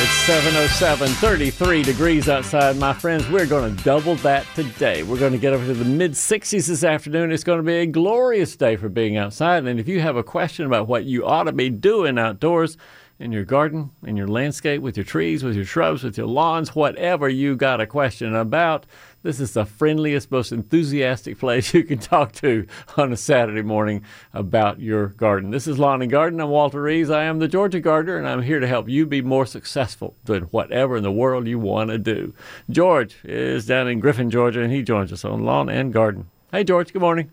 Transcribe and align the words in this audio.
It's 0.00 0.12
707, 0.28 1.08
33 1.08 1.82
degrees 1.82 2.28
outside, 2.28 2.76
my 2.76 2.92
friends. 2.92 3.28
We're 3.28 3.46
going 3.46 3.74
to 3.74 3.82
double 3.82 4.14
that 4.16 4.46
today. 4.54 5.02
We're 5.02 5.18
going 5.18 5.32
to 5.32 5.38
get 5.38 5.52
over 5.52 5.66
to 5.66 5.74
the 5.74 5.84
mid 5.84 6.12
60s 6.12 6.68
this 6.68 6.84
afternoon. 6.84 7.32
It's 7.32 7.42
going 7.42 7.58
to 7.58 7.64
be 7.64 7.78
a 7.78 7.86
glorious 7.86 8.54
day 8.54 8.76
for 8.76 8.88
being 8.88 9.16
outside. 9.16 9.66
And 9.66 9.80
if 9.80 9.88
you 9.88 10.00
have 10.00 10.14
a 10.14 10.22
question 10.22 10.66
about 10.66 10.86
what 10.86 11.04
you 11.06 11.26
ought 11.26 11.44
to 11.44 11.52
be 11.52 11.68
doing 11.68 12.16
outdoors, 12.16 12.76
in 13.18 13.32
your 13.32 13.44
garden, 13.44 13.90
in 14.06 14.16
your 14.16 14.28
landscape, 14.28 14.80
with 14.80 14.96
your 14.96 15.04
trees, 15.04 15.42
with 15.42 15.56
your 15.56 15.64
shrubs, 15.64 16.04
with 16.04 16.16
your 16.16 16.28
lawns, 16.28 16.74
whatever 16.74 17.28
you 17.28 17.56
got 17.56 17.80
a 17.80 17.86
question 17.86 18.34
about, 18.34 18.86
this 19.22 19.40
is 19.40 19.52
the 19.52 19.64
friendliest, 19.64 20.30
most 20.30 20.52
enthusiastic 20.52 21.38
place 21.38 21.74
you 21.74 21.82
can 21.82 21.98
talk 21.98 22.32
to 22.32 22.66
on 22.96 23.12
a 23.12 23.16
Saturday 23.16 23.62
morning 23.62 24.04
about 24.32 24.80
your 24.80 25.08
garden. 25.08 25.50
This 25.50 25.66
is 25.66 25.78
Lawn 25.78 26.02
and 26.02 26.10
Garden. 26.10 26.40
I'm 26.40 26.50
Walter 26.50 26.82
Reeves. 26.82 27.10
I 27.10 27.24
am 27.24 27.38
the 27.38 27.48
Georgia 27.48 27.80
Gardener, 27.80 28.16
and 28.16 28.28
I'm 28.28 28.42
here 28.42 28.60
to 28.60 28.66
help 28.66 28.88
you 28.88 29.06
be 29.06 29.20
more 29.20 29.46
successful 29.46 30.16
doing 30.24 30.42
whatever 30.44 30.96
in 30.96 31.02
the 31.02 31.12
world 31.12 31.46
you 31.46 31.58
want 31.58 31.90
to 31.90 31.98
do. 31.98 32.32
George 32.70 33.16
is 33.24 33.66
down 33.66 33.88
in 33.88 34.00
Griffin, 34.00 34.30
Georgia, 34.30 34.62
and 34.62 34.72
he 34.72 34.82
joins 34.82 35.12
us 35.12 35.24
on 35.24 35.44
Lawn 35.44 35.68
and 35.68 35.92
Garden. 35.92 36.30
Hey, 36.52 36.64
George. 36.64 36.92
Good 36.92 37.02
morning. 37.02 37.30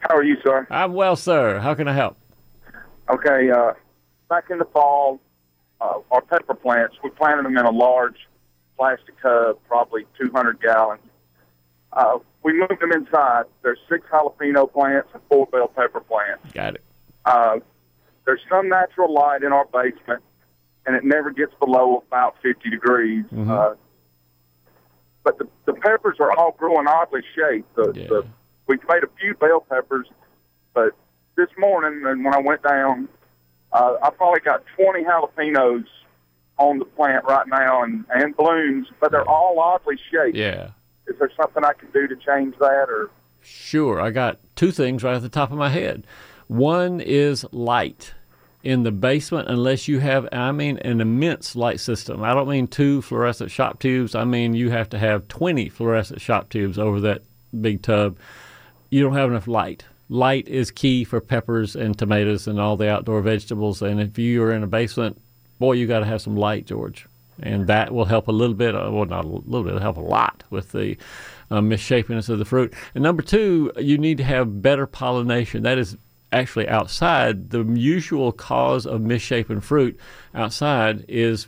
How 0.00 0.16
are 0.16 0.24
you, 0.24 0.36
sir? 0.42 0.66
I'm 0.70 0.94
well, 0.94 1.16
sir. 1.16 1.58
How 1.58 1.74
can 1.74 1.86
I 1.88 1.92
help? 1.92 2.16
Okay. 3.10 3.50
Uh, 3.50 3.74
back 4.28 4.50
in 4.50 4.58
the 4.58 4.64
fall, 4.64 5.20
uh, 5.80 5.98
our 6.10 6.22
pepper 6.22 6.54
plants, 6.54 6.96
we 7.04 7.10
planted 7.10 7.44
them 7.44 7.56
in 7.56 7.66
a 7.66 7.70
large 7.70 8.16
plastic 8.76 9.20
tub, 9.20 9.58
probably 9.68 10.06
200 10.18 10.60
gallons. 10.60 11.00
Uh, 11.96 12.18
we 12.44 12.52
moved 12.52 12.78
them 12.80 12.92
inside. 12.92 13.44
There's 13.62 13.78
six 13.88 14.06
jalapeno 14.12 14.70
plants 14.72 15.08
and 15.14 15.22
four 15.28 15.46
bell 15.46 15.66
pepper 15.68 16.00
plants. 16.00 16.52
Got 16.52 16.76
it. 16.76 16.84
Uh, 17.24 17.56
there's 18.26 18.40
some 18.50 18.68
natural 18.68 19.12
light 19.12 19.42
in 19.42 19.52
our 19.52 19.64
basement, 19.72 20.22
and 20.86 20.94
it 20.94 21.04
never 21.04 21.30
gets 21.30 21.52
below 21.58 22.04
about 22.06 22.36
50 22.42 22.68
degrees. 22.70 23.24
Mhm. 23.32 23.48
Uh, 23.50 23.74
but 25.24 25.38
the, 25.38 25.48
the 25.64 25.72
peppers 25.72 26.18
are 26.20 26.30
all 26.38 26.52
growing 26.52 26.86
oddly 26.86 27.22
shaped. 27.34 27.74
The, 27.74 27.92
Yeah. 27.94 28.08
the, 28.08 28.26
we 28.68 28.76
made 28.88 29.02
a 29.02 29.08
few 29.18 29.34
bell 29.34 29.60
peppers, 29.68 30.06
but 30.74 30.92
this 31.36 31.48
morning, 31.58 32.02
and 32.06 32.24
when 32.24 32.34
I 32.34 32.40
went 32.40 32.62
down, 32.62 33.08
uh, 33.72 33.94
I 34.02 34.10
probably 34.10 34.40
got 34.40 34.62
20 34.76 35.02
jalapenos 35.04 35.84
on 36.58 36.78
the 36.78 36.84
plant 36.84 37.24
right 37.24 37.46
now 37.48 37.82
and, 37.82 38.04
and 38.10 38.36
blooms, 38.36 38.86
but 39.00 39.10
they're 39.12 39.28
all 39.28 39.58
oddly 39.58 39.96
shaped. 40.10 40.36
Yeah. 40.36 40.70
Is 41.06 41.18
there 41.18 41.30
something 41.36 41.64
I 41.64 41.72
can 41.72 41.90
do 41.92 42.06
to 42.08 42.16
change 42.16 42.54
that, 42.58 42.86
or 42.88 43.10
Sure. 43.46 44.00
I 44.00 44.10
got 44.10 44.40
two 44.56 44.72
things 44.72 45.04
right 45.04 45.14
at 45.14 45.22
the 45.22 45.28
top 45.28 45.52
of 45.52 45.58
my 45.58 45.68
head. 45.68 46.04
One 46.48 47.00
is 47.00 47.46
light 47.52 48.12
in 48.64 48.82
the 48.82 48.90
basement, 48.90 49.48
unless 49.48 49.86
you 49.86 50.00
have, 50.00 50.28
I 50.32 50.50
mean, 50.50 50.78
an 50.78 51.00
immense 51.00 51.54
light 51.54 51.78
system. 51.78 52.24
I 52.24 52.34
don't 52.34 52.48
mean 52.48 52.66
two 52.66 53.02
fluorescent 53.02 53.52
shop 53.52 53.78
tubes. 53.78 54.16
I 54.16 54.24
mean, 54.24 54.54
you 54.54 54.70
have 54.70 54.88
to 54.90 54.98
have 54.98 55.28
20 55.28 55.68
fluorescent 55.68 56.20
shop 56.20 56.48
tubes 56.48 56.76
over 56.76 57.00
that 57.02 57.22
big 57.60 57.82
tub. 57.82 58.18
You 58.90 59.04
don't 59.04 59.14
have 59.14 59.30
enough 59.30 59.46
light. 59.46 59.84
Light 60.08 60.48
is 60.48 60.72
key 60.72 61.04
for 61.04 61.20
peppers 61.20 61.76
and 61.76 61.96
tomatoes 61.96 62.48
and 62.48 62.58
all 62.60 62.76
the 62.76 62.90
outdoor 62.90 63.22
vegetables. 63.22 63.80
And 63.80 64.00
if 64.00 64.18
you 64.18 64.42
are 64.42 64.52
in 64.52 64.64
a 64.64 64.68
basement, 64.68 65.20
boy, 65.60 65.74
you 65.74 65.86
got 65.86 66.00
to 66.00 66.06
have 66.06 66.20
some 66.20 66.36
light, 66.36 66.66
George. 66.66 67.06
And 67.42 67.66
that 67.66 67.92
will 67.92 68.06
help 68.06 68.28
a 68.28 68.32
little 68.32 68.54
bit, 68.54 68.74
uh, 68.74 68.90
well, 68.90 69.04
not 69.04 69.24
a 69.24 69.28
little 69.28 69.62
bit, 69.62 69.70
it'll 69.70 69.80
help 69.80 69.96
a 69.98 70.00
lot 70.00 70.42
with 70.50 70.72
the 70.72 70.96
uh, 71.50 71.56
of 71.56 72.38
the 72.38 72.44
fruit. 72.44 72.72
And 72.94 73.02
number 73.04 73.22
two, 73.22 73.72
you 73.78 73.98
need 73.98 74.18
to 74.18 74.24
have 74.24 74.62
better 74.62 74.86
pollination. 74.86 75.62
That 75.62 75.78
is 75.78 75.96
actually 76.32 76.68
outside. 76.68 77.50
The 77.50 77.62
usual 77.62 78.32
cause 78.32 78.86
of 78.86 79.00
misshapen 79.00 79.60
fruit 79.60 79.98
outside 80.34 81.04
is 81.08 81.46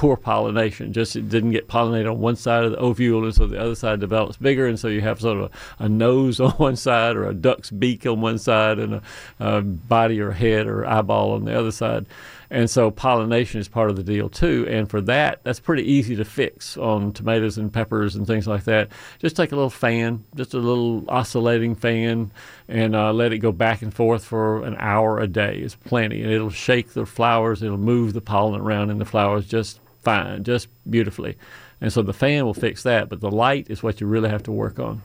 poor 0.00 0.16
pollination. 0.16 0.94
Just 0.94 1.14
it 1.14 1.28
didn't 1.28 1.50
get 1.50 1.68
pollinated 1.68 2.10
on 2.10 2.20
one 2.20 2.36
side 2.36 2.64
of 2.64 2.72
the 2.72 2.78
ovule, 2.78 3.24
and 3.24 3.34
so 3.34 3.46
the 3.46 3.60
other 3.60 3.74
side 3.74 4.00
develops 4.00 4.38
bigger, 4.38 4.66
and 4.66 4.78
so 4.78 4.88
you 4.88 5.02
have 5.02 5.20
sort 5.20 5.38
of 5.38 5.52
a, 5.78 5.84
a 5.84 5.88
nose 5.90 6.40
on 6.40 6.52
one 6.52 6.76
side, 6.76 7.16
or 7.16 7.28
a 7.28 7.34
duck's 7.34 7.70
beak 7.70 8.06
on 8.06 8.22
one 8.22 8.38
side, 8.38 8.78
and 8.78 8.94
a, 8.94 9.02
a 9.38 9.60
body 9.60 10.18
or 10.18 10.30
head 10.30 10.66
or 10.66 10.86
eyeball 10.86 11.32
on 11.32 11.44
the 11.44 11.58
other 11.58 11.70
side. 11.70 12.06
And 12.50 12.68
so 12.68 12.90
pollination 12.90 13.60
is 13.60 13.68
part 13.68 13.90
of 13.90 13.96
the 13.96 14.02
deal 14.02 14.28
too. 14.28 14.66
And 14.68 14.90
for 14.90 15.00
that, 15.02 15.40
that's 15.44 15.60
pretty 15.60 15.84
easy 15.90 16.16
to 16.16 16.24
fix 16.24 16.76
on 16.76 17.12
tomatoes 17.12 17.58
and 17.58 17.72
peppers 17.72 18.16
and 18.16 18.26
things 18.26 18.48
like 18.48 18.64
that. 18.64 18.88
Just 19.20 19.36
take 19.36 19.52
a 19.52 19.56
little 19.56 19.70
fan, 19.70 20.24
just 20.34 20.52
a 20.54 20.58
little 20.58 21.04
oscillating 21.08 21.76
fan, 21.76 22.32
and 22.68 22.96
uh, 22.96 23.12
let 23.12 23.32
it 23.32 23.38
go 23.38 23.52
back 23.52 23.82
and 23.82 23.94
forth 23.94 24.24
for 24.24 24.64
an 24.64 24.76
hour 24.78 25.20
a 25.20 25.28
day 25.28 25.58
is 25.58 25.76
plenty. 25.76 26.22
And 26.22 26.32
it'll 26.32 26.50
shake 26.50 26.92
the 26.92 27.06
flowers, 27.06 27.62
it'll 27.62 27.78
move 27.78 28.14
the 28.14 28.20
pollen 28.20 28.60
around 28.60 28.90
in 28.90 28.98
the 28.98 29.04
flowers 29.04 29.46
just 29.46 29.78
fine, 30.02 30.42
just 30.42 30.66
beautifully. 30.88 31.36
And 31.80 31.92
so 31.92 32.02
the 32.02 32.12
fan 32.12 32.44
will 32.44 32.54
fix 32.54 32.82
that, 32.82 33.08
but 33.08 33.20
the 33.20 33.30
light 33.30 33.70
is 33.70 33.82
what 33.82 34.00
you 34.00 34.06
really 34.06 34.28
have 34.28 34.42
to 34.44 34.52
work 34.52 34.78
on. 34.78 35.02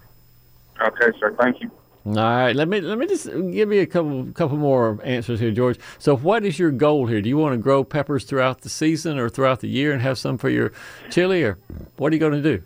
okay, 0.81 1.17
sir? 1.19 1.35
Thank 1.39 1.61
you. 1.61 1.71
All 2.05 2.13
right, 2.13 2.55
let 2.55 2.67
me 2.67 2.81
let 2.81 2.99
me 2.99 3.07
just 3.07 3.25
give 3.25 3.71
you 3.73 3.81
a 3.81 3.85
couple 3.87 4.25
couple 4.33 4.57
more 4.57 4.99
answers 5.03 5.39
here, 5.39 5.49
George. 5.51 5.79
So, 5.97 6.15
what 6.15 6.45
is 6.45 6.59
your 6.59 6.69
goal 6.69 7.07
here? 7.07 7.19
Do 7.19 7.29
you 7.29 7.37
want 7.37 7.53
to 7.53 7.57
grow 7.57 7.83
peppers 7.83 8.25
throughout 8.25 8.61
the 8.61 8.69
season 8.69 9.17
or 9.17 9.27
throughout 9.27 9.61
the 9.61 9.67
year 9.69 9.91
and 9.91 10.01
have 10.03 10.19
some 10.19 10.37
for 10.37 10.49
your 10.49 10.71
chili, 11.09 11.43
or 11.43 11.57
what 11.97 12.11
are 12.11 12.15
you 12.15 12.19
going 12.19 12.41
to 12.41 12.57
do? 12.57 12.63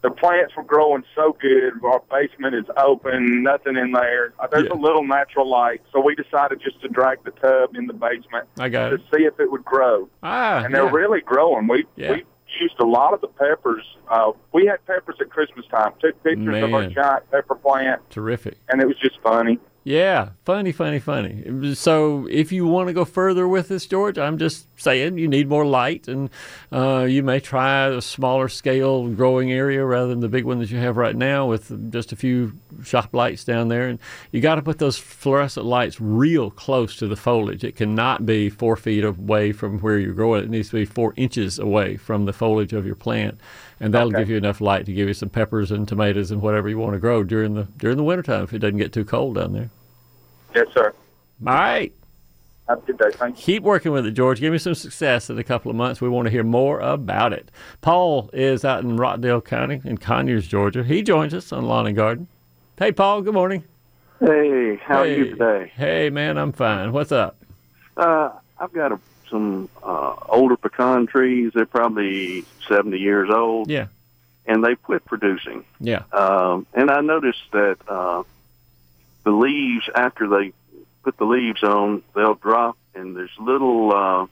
the 0.00 0.10
plants 0.10 0.54
were 0.56 0.62
growing 0.62 1.02
so 1.16 1.36
good. 1.40 1.72
Our 1.82 2.00
basement 2.08 2.54
is 2.54 2.64
open, 2.76 3.42
nothing 3.42 3.76
in 3.76 3.90
there. 3.90 4.32
Uh, 4.38 4.46
There's 4.46 4.66
Yeah. 4.66 4.74
a 4.74 4.78
little 4.80 5.02
natural 5.02 5.50
light, 5.50 5.82
so 5.92 6.00
we 6.00 6.14
decided 6.14 6.60
just 6.60 6.80
to 6.82 6.88
drag 6.88 7.24
the 7.24 7.32
tub 7.32 7.74
in 7.74 7.88
the 7.88 7.92
basement 7.94 8.46
I 8.60 8.68
got 8.68 8.90
to 8.90 8.94
it. 8.94 9.00
see 9.12 9.24
if 9.24 9.40
it 9.40 9.50
would 9.50 9.64
grow. 9.64 10.08
Ah, 10.22 10.62
And 10.64 10.72
they're 10.72 10.84
yeah. 10.84 10.90
really 10.92 11.20
growing. 11.20 11.66
We 11.66 11.84
Yeah. 11.96 12.12
we 12.12 12.24
used 12.60 12.78
a 12.80 12.84
lot 12.84 13.14
of 13.14 13.20
the 13.20 13.28
peppers. 13.28 13.84
Uh, 14.10 14.32
we 14.52 14.66
had 14.66 14.84
peppers 14.86 15.16
at 15.20 15.30
Christmas 15.30 15.66
time. 15.66 15.92
Took 16.00 16.22
pictures 16.22 16.62
of 16.64 16.74
our 16.74 16.80
Man. 16.82 16.92
giant 16.94 17.30
pepper 17.30 17.54
plant, 17.54 18.00
terrific. 18.10 18.56
and 18.68 18.80
it 18.80 18.86
was 18.86 18.96
just 18.98 19.18
funny. 19.22 19.58
Yeah, 19.84 20.30
funny, 20.44 20.72
funny, 20.72 20.98
funny. 20.98 21.74
So, 21.74 22.26
if 22.30 22.52
you 22.52 22.66
want 22.66 22.88
to 22.88 22.92
go 22.92 23.06
further 23.06 23.48
with 23.48 23.68
this, 23.68 23.86
George, 23.86 24.18
I'm 24.18 24.36
just 24.36 24.66
saying 24.78 25.16
you 25.16 25.28
need 25.28 25.48
more 25.48 25.64
light, 25.64 26.08
and 26.08 26.28
uh, 26.70 27.06
you 27.08 27.22
may 27.22 27.40
try 27.40 27.86
a 27.86 28.02
smaller 28.02 28.48
scale 28.48 29.08
growing 29.08 29.50
area 29.50 29.82
rather 29.86 30.08
than 30.08 30.20
the 30.20 30.28
big 30.28 30.44
one 30.44 30.58
that 30.58 30.70
you 30.70 30.76
have 30.76 30.98
right 30.98 31.16
now 31.16 31.46
with 31.46 31.90
just 31.90 32.12
a 32.12 32.16
few 32.16 32.52
shop 32.84 33.14
lights 33.14 33.44
down 33.44 33.68
there. 33.68 33.88
And 33.88 33.98
you 34.30 34.42
got 34.42 34.56
to 34.56 34.62
put 34.62 34.78
those 34.78 34.98
fluorescent 34.98 35.64
lights 35.64 35.98
real 36.00 36.50
close 36.50 36.96
to 36.96 37.06
the 37.06 37.16
foliage. 37.16 37.64
It 37.64 37.76
cannot 37.76 38.26
be 38.26 38.50
four 38.50 38.76
feet 38.76 39.04
away 39.04 39.52
from 39.52 39.78
where 39.78 39.98
you're 39.98 40.12
growing. 40.12 40.44
It 40.44 40.50
needs 40.50 40.68
to 40.70 40.76
be 40.76 40.84
four 40.84 41.14
inches 41.16 41.58
away 41.58 41.96
from 41.96 42.26
the 42.26 42.34
foliage 42.34 42.74
of 42.74 42.84
your 42.84 42.96
plant, 42.96 43.40
and 43.80 43.92
that'll 43.94 44.08
Okay. 44.08 44.18
give 44.18 44.30
you 44.30 44.36
enough 44.36 44.60
light 44.60 44.86
to 44.86 44.92
give 44.92 45.08
you 45.08 45.14
some 45.14 45.28
peppers 45.28 45.70
and 45.70 45.86
tomatoes 45.88 46.30
and 46.30 46.42
whatever 46.42 46.68
you 46.68 46.78
want 46.78 46.94
to 46.94 46.98
grow 46.98 47.22
during 47.22 47.54
the 47.54 47.66
during 47.78 47.96
the 47.96 48.04
wintertime 48.04 48.44
if 48.44 48.52
it 48.52 48.58
doesn't 48.58 48.78
get 48.78 48.92
too 48.92 49.04
cold 49.04 49.36
down 49.36 49.52
there. 49.52 49.70
Yes, 50.54 50.66
sir. 50.72 50.92
All 51.46 51.54
right. 51.54 51.92
Have 52.68 52.78
a 52.78 52.86
good 52.86 52.98
day. 52.98 53.10
Thank 53.12 53.38
you. 53.38 53.42
Keep 53.44 53.62
working 53.62 53.92
with 53.92 54.04
it, 54.04 54.10
George. 54.10 54.40
Give 54.40 54.52
me 54.52 54.58
some 54.58 54.74
success 54.74 55.30
in 55.30 55.38
a 55.38 55.44
couple 55.44 55.70
of 55.70 55.76
months. 55.76 56.00
We 56.02 56.08
want 56.08 56.26
to 56.26 56.30
hear 56.30 56.44
more 56.44 56.80
about 56.80 57.32
it. 57.32 57.50
Paul 57.80 58.28
is 58.34 58.62
out 58.64 58.82
in 58.84 58.96
Rockdale 58.98 59.40
County 59.40 59.80
in 59.84 59.96
Conyers, 59.98 60.46
Georgia. 60.46 60.82
He 60.84 61.02
joins 61.02 61.32
us 61.32 61.50
on 61.52 61.64
Lawn 61.64 61.86
and 61.86 61.96
Garden. 61.96 62.28
Hey, 62.78 62.92
Paul. 62.92 63.22
Good 63.22 63.32
morning. 63.34 63.64
Hey, 64.20 64.76
how 64.84 64.98
are 64.98 65.06
you 65.06 65.30
today? 65.30 65.72
Hey, 65.76 66.10
man. 66.10 66.36
I'm 66.36 66.52
fine. 66.52 66.92
What's 66.92 67.12
up? 67.12 67.36
Uh, 67.96 68.30
I've 68.58 68.72
got 68.72 68.92
a, 68.92 69.00
some 69.30 69.68
uh, 69.82 70.14
older 70.28 70.56
pecan 70.56 71.06
trees. 71.06 71.52
They're 71.54 71.66
probably 71.66 72.44
70 72.68 72.98
years 72.98 73.30
old, 73.30 73.68
Yeah. 73.70 73.86
and 74.46 74.64
they 74.64 74.74
quit 74.74 75.04
producing. 75.04 75.64
Yeah. 75.80 76.02
Um, 76.12 76.66
and 76.74 76.90
I 76.90 77.00
noticed 77.00 77.42
that 77.52 77.76
uh, 77.88 78.22
the 79.24 79.30
leaves, 79.30 79.88
after 79.94 80.28
they 80.28 80.52
put 81.02 81.16
the 81.16 81.24
leaves 81.24 81.62
on, 81.62 82.02
they'll 82.14 82.34
drop, 82.34 82.76
and 82.94 83.16
there's 83.16 83.30
little 83.38 83.94
uh, 83.94 84.26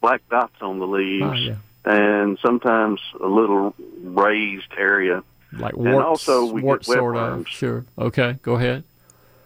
black 0.00 0.22
dots 0.28 0.60
on 0.60 0.78
the 0.78 0.86
leaves, 0.86 1.24
Oh, 1.24 1.32
yeah. 1.32 1.56
and 1.84 2.38
sometimes 2.40 3.00
a 3.20 3.26
little 3.26 3.74
raised 4.02 4.72
area. 4.76 5.22
Like 5.52 5.74
And 5.74 5.88
also 5.96 6.46
we 6.46 6.60
get 6.62 6.66
warts 6.66 6.86
sort 6.86 7.16
of. 7.16 7.46
Sure. 7.46 7.84
Okay. 7.98 8.38
Go 8.42 8.54
ahead. 8.54 8.84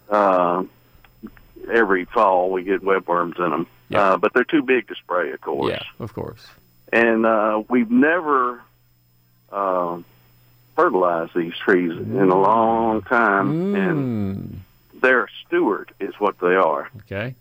Uh, 0.09 0.63
every 1.69 2.05
fall, 2.05 2.51
we 2.53 2.63
get 2.63 2.81
webworms 2.83 3.39
in 3.45 3.51
them. 3.51 3.67
Yeah. 3.89 4.01
Uh, 4.01 4.17
but 4.17 4.33
they're 4.35 4.45
too 4.45 4.63
big 4.63 4.89
to 4.89 4.95
spray, 4.97 5.33
of 5.33 5.41
course. 5.41 5.71
Yeah. 5.71 5.83
Of 6.05 6.13
course. 6.13 6.45
and 6.93 7.25
uh, 7.27 7.63
we've 7.69 7.91
never 7.91 8.61
um, 9.53 10.05
fertilized 10.75 11.35
these 11.35 11.55
trees 11.65 11.93
in 11.93 12.29
a 12.31 12.39
long 12.41 13.03
time, 13.03 13.75
and 13.75 13.97
Mm, 14.97 15.01
they're 15.01 15.25
a 15.25 15.29
steward, 15.47 15.93
is 16.01 16.15
what 16.19 16.39
they 16.41 16.55
are. 16.57 16.91
okay. 17.03 17.35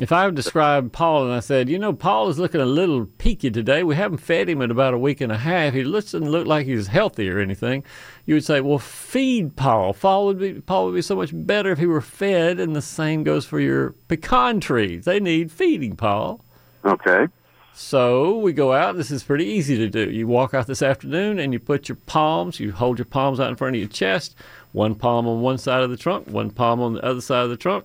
If 0.00 0.12
I 0.12 0.30
described 0.30 0.92
Paul 0.92 1.24
and 1.24 1.32
I 1.32 1.40
said, 1.40 1.68
you 1.68 1.76
know, 1.76 1.92
Paul 1.92 2.28
is 2.28 2.38
looking 2.38 2.60
a 2.60 2.66
little 2.66 3.06
peaky 3.06 3.50
today. 3.50 3.82
We 3.82 3.96
haven't 3.96 4.18
fed 4.18 4.48
him 4.48 4.62
in 4.62 4.70
about 4.70 4.94
a 4.94 4.98
week 4.98 5.20
and 5.20 5.32
a 5.32 5.38
half. 5.38 5.74
He 5.74 5.82
doesn't 5.82 6.30
look 6.30 6.46
like 6.46 6.66
he's 6.66 6.86
healthy 6.86 7.28
or 7.28 7.40
anything. 7.40 7.82
You 8.24 8.34
would 8.36 8.44
say, 8.44 8.60
well, 8.60 8.78
feed 8.78 9.56
Paul. 9.56 9.94
Paul 9.94 10.26
would 10.26 10.38
be 10.38 10.54
Paul 10.60 10.86
would 10.86 10.94
be 10.94 11.02
so 11.02 11.16
much 11.16 11.30
better 11.32 11.72
if 11.72 11.78
he 11.78 11.86
were 11.86 12.00
fed. 12.00 12.60
And 12.60 12.76
the 12.76 12.82
same 12.82 13.24
goes 13.24 13.44
for 13.44 13.58
your 13.58 13.90
pecan 14.06 14.60
trees. 14.60 15.04
They 15.04 15.18
need 15.18 15.50
feeding, 15.50 15.96
Paul. 15.96 16.44
Okay. 16.84 17.26
So 17.74 18.38
we 18.38 18.52
go 18.52 18.72
out. 18.72 18.96
This 18.96 19.10
is 19.10 19.22
pretty 19.24 19.46
easy 19.46 19.76
to 19.78 19.88
do. 19.88 20.10
You 20.10 20.28
walk 20.28 20.54
out 20.54 20.66
this 20.68 20.82
afternoon 20.82 21.38
and 21.38 21.52
you 21.52 21.58
put 21.58 21.88
your 21.88 21.96
palms, 22.06 22.58
you 22.60 22.72
hold 22.72 22.98
your 22.98 23.04
palms 23.04 23.38
out 23.38 23.50
in 23.50 23.56
front 23.56 23.76
of 23.76 23.80
your 23.80 23.88
chest, 23.88 24.36
one 24.72 24.94
palm 24.96 25.26
on 25.28 25.40
one 25.40 25.58
side 25.58 25.82
of 25.82 25.90
the 25.90 25.96
trunk, 25.96 26.26
one 26.28 26.50
palm 26.50 26.80
on 26.80 26.94
the 26.94 27.04
other 27.04 27.20
side 27.20 27.44
of 27.44 27.50
the 27.50 27.56
trunk, 27.56 27.84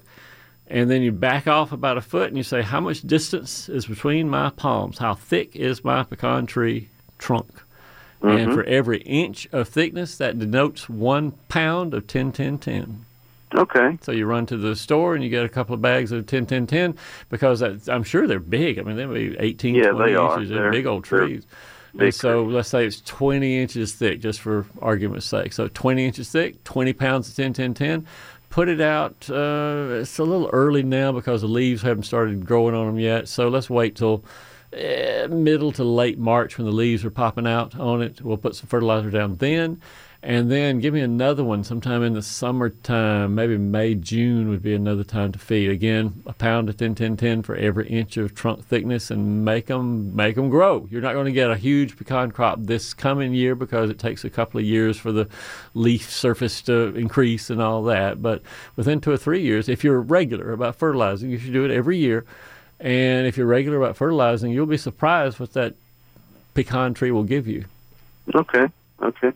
and 0.74 0.90
then 0.90 1.04
you 1.04 1.12
back 1.12 1.48
off 1.48 1.72
about 1.72 1.98
a 1.98 2.02
foot 2.02 2.30
and 2.30 2.36
you 2.36 2.42
say, 2.44 2.64
How 2.64 2.82
much 2.82 3.02
distance 3.02 3.70
is 3.70 3.86
between 3.86 4.28
my 4.28 4.50
palms? 4.50 4.98
How 4.98 5.14
thick 5.14 5.56
is 5.56 5.84
my 5.84 6.02
pecan 6.04 6.48
tree 6.48 6.90
trunk? 7.20 7.62
And 8.24 8.40
mm-hmm. 8.40 8.56
for 8.56 8.64
every 8.64 9.00
inch 9.02 9.48
of 9.52 9.70
thickness, 9.70 10.18
that 10.18 10.40
denotes 10.40 10.90
one 10.90 11.32
pound 11.48 11.94
of 11.94 12.08
10 12.08 12.32
10 12.32 12.58
10. 12.58 13.06
Okay. 13.54 14.00
So 14.02 14.12
you 14.12 14.26
run 14.26 14.48
to 14.48 14.58
the 14.58 14.76
store 14.76 15.14
and 15.14 15.24
you 15.24 15.30
get 15.30 15.46
a 15.46 15.50
couple 15.50 15.76
of 15.76 15.82
bags 15.82 16.12
of 16.12 16.26
10 16.26 16.48
10 16.48 16.66
10 16.66 16.98
because 17.30 17.62
I'm 17.62 18.04
sure 18.04 18.26
they're 18.26 18.40
big. 18.40 18.80
I 18.80 18.82
mean, 18.82 18.96
they'll 18.96 19.14
be 19.14 19.38
18, 19.38 19.76
Yeah, 19.76 19.90
20 19.92 20.12
they 20.12 20.16
are. 20.16 20.34
inches. 20.34 20.50
They're, 20.50 20.62
They're- 20.64 20.72
big 20.72 20.88
old 20.88 21.04
trees. 21.04 21.46
big 21.96 22.02
and 22.02 22.16
so 22.16 22.46
let's 22.46 22.70
say 22.70 22.88
it's 22.88 23.02
20 23.02 23.62
inches 23.62 23.94
thick, 23.94 24.22
just 24.22 24.40
for 24.42 24.66
argument's 24.82 25.28
sake. 25.28 25.54
So 25.54 25.68
20 25.68 26.04
inches 26.04 26.32
thick, 26.32 26.64
20 26.64 26.94
pounds 26.94 27.30
of 27.30 27.36
10 27.36 27.54
10 27.54 27.76
10. 27.76 28.08
Put 28.54 28.70
it 28.70 28.82
out. 28.82 29.28
Uh, 29.32 29.88
it's 30.02 30.20
a 30.20 30.24
little 30.24 30.48
early 30.54 30.84
now 30.84 31.12
because 31.12 31.42
the 31.42 31.48
leaves 31.48 31.82
haven't 31.82 32.04
started 32.04 32.46
growing 32.46 32.76
on 32.76 32.86
them 32.86 33.00
yet. 33.00 33.28
So 33.28 33.50
let's 33.50 33.68
wait 33.68 33.96
till 33.96 34.24
eh, 34.72 35.26
middle 35.26 35.72
to 35.72 35.84
late 35.84 36.20
March 36.20 36.60
when 36.60 36.68
the 36.68 36.72
leaves 36.72 37.04
are 37.04 37.10
popping 37.10 37.48
out 37.48 37.76
on 37.80 38.04
it. 38.04 38.22
We'll 38.22 38.38
put 38.38 38.56
some 38.56 38.68
fertilizer 38.68 39.10
down 39.10 39.38
then. 39.38 39.82
And 40.26 40.50
then 40.50 40.80
give 40.80 40.94
me 40.94 41.02
another 41.02 41.44
one 41.44 41.66
sometime 41.66 42.02
in 42.02 42.14
the 42.14 42.22
summertime, 42.22 43.36
maybe 43.36 43.58
May, 43.58 43.94
June 43.94 44.48
would 44.48 44.64
be 44.64 44.74
another 44.74 45.04
time 45.04 45.34
to 45.34 45.40
feed. 45.40 45.70
Again, 45.70 46.24
a 46.26 46.32
pound 46.32 46.70
of 46.70 46.78
10, 46.78 46.96
10, 46.96 47.18
10 47.18 47.44
for 47.44 47.58
every 47.58 47.90
inch 47.90 48.16
of 48.16 48.34
trunk 48.34 48.64
thickness 48.64 49.12
and 49.12 49.44
make 49.44 49.66
them, 49.66 50.16
make 50.16 50.36
them 50.36 50.50
grow. 50.50 50.88
You're 50.90 51.02
not 51.02 51.12
going 51.12 51.26
to 51.26 51.34
get 51.34 51.52
a 51.52 51.58
huge 51.58 51.98
pecan 51.98 52.32
crop 52.32 52.60
this 52.62 52.94
coming 52.94 53.34
year 53.34 53.54
because 53.54 53.90
it 53.90 54.00
takes 54.00 54.24
a 54.24 54.30
couple 54.30 54.62
of 54.62 54.66
years 54.66 54.98
for 54.98 55.12
the 55.12 55.28
leaf 55.74 56.10
surface 56.10 56.62
to 56.64 56.96
increase 56.96 57.50
and 57.50 57.62
all 57.62 57.84
that. 57.84 58.22
But 58.22 58.44
within 58.78 59.02
two 59.02 59.12
or 59.12 59.18
three 59.18 59.42
years, 59.42 59.68
if 59.68 59.84
you're 59.84 60.00
regular 60.00 60.54
about 60.54 60.78
fertilizing, 60.78 61.32
you 61.32 61.38
should 61.38 61.52
do 61.52 61.66
it 61.66 61.72
every 61.72 61.98
year. 61.98 62.24
And 62.80 63.28
if 63.28 63.36
you're 63.36 63.46
regular 63.46 63.78
about 63.78 63.98
fertilizing, 63.98 64.54
you'll 64.54 64.68
be 64.68 64.78
surprised 64.78 65.42
what 65.42 65.52
that 65.52 65.76
pecan 66.54 66.94
tree 66.94 67.12
will 67.12 67.24
give 67.24 67.46
you. 67.46 67.66
Okay. 68.34 68.70
Okay. 69.02 69.34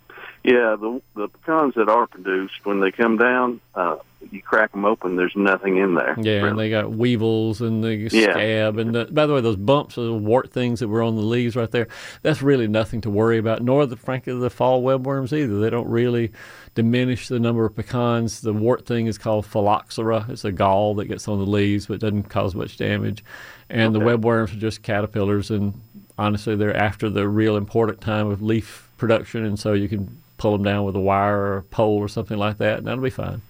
Yeah, 0.47 0.77
the 0.79 1.01
the 1.13 1.27
pecans 1.27 1.75
that 1.75 1.89
are 1.89 2.07
produced 2.07 2.65
when 2.65 2.79
they 2.79 2.89
come 2.89 3.17
down, 3.17 3.59
uh, 3.75 3.97
you 4.31 4.41
crack 4.41 4.71
them 4.71 4.85
open. 4.85 5.17
There's 5.17 5.35
nothing 5.35 5.75
in 5.75 5.95
there. 5.95 6.15
Yeah, 6.17 6.45
and 6.45 6.57
they 6.57 6.69
got 6.69 6.89
weevils 6.91 7.59
and 7.59 7.83
the 7.83 7.95
Yeah. 7.95 8.31
scab. 8.31 8.77
And 8.77 8.95
the, 8.95 9.05
by 9.11 9.25
the 9.25 9.33
way, 9.33 9.41
those 9.41 9.57
bumps, 9.57 9.95
the 9.95 10.13
wart 10.13 10.53
things 10.53 10.79
that 10.79 10.87
were 10.87 11.01
on 11.03 11.17
the 11.17 11.21
leaves 11.21 11.57
right 11.57 11.69
there, 11.69 11.89
that's 12.21 12.41
really 12.41 12.65
nothing 12.65 13.01
to 13.01 13.09
worry 13.09 13.37
about, 13.37 13.61
nor, 13.61 13.85
the, 13.85 13.97
frankly, 13.97 14.33
the 14.39 14.49
fall 14.49 14.81
webworms 14.81 15.33
either. 15.33 15.59
They 15.59 15.69
don't 15.69 15.89
really 15.89 16.31
diminish 16.75 17.27
the 17.27 17.41
number 17.41 17.65
of 17.65 17.75
pecans. 17.75 18.39
The 18.39 18.53
wart 18.53 18.85
thing 18.85 19.07
is 19.07 19.17
called 19.17 19.45
phylloxera. 19.45 20.27
It's 20.29 20.45
a 20.45 20.53
gall 20.53 20.95
that 20.95 21.05
gets 21.05 21.27
on 21.27 21.39
the 21.39 21.45
leaves 21.45 21.87
but 21.87 21.99
doesn't 21.99 22.29
cause 22.29 22.55
much 22.55 22.77
damage. 22.77 23.21
And 23.69 23.93
the 23.93 23.99
webworms 23.99 24.53
are 24.53 24.59
just 24.59 24.81
caterpillars. 24.81 25.51
And 25.51 25.73
honestly, 26.17 26.55
they're 26.55 26.75
after 26.75 27.09
the 27.09 27.27
real 27.27 27.57
important 27.57 27.99
time 27.99 28.27
of 28.27 28.41
leaf 28.41 28.89
production. 28.97 29.43
And 29.43 29.59
so 29.59 29.73
you 29.73 29.89
can 29.89 30.17
pull 30.37 30.53
them 30.53 30.63
down 30.63 30.85
with 30.85 30.95
a 30.95 30.99
wire 30.99 31.37
or 31.37 31.57
a 31.57 31.63
pole 31.63 31.97
or 31.97 32.07
something 32.07 32.37
like 32.37 32.57
that, 32.57 32.79
and 32.79 32.87
that'll 32.87 33.03
be 33.03 33.09
fine. 33.09 33.41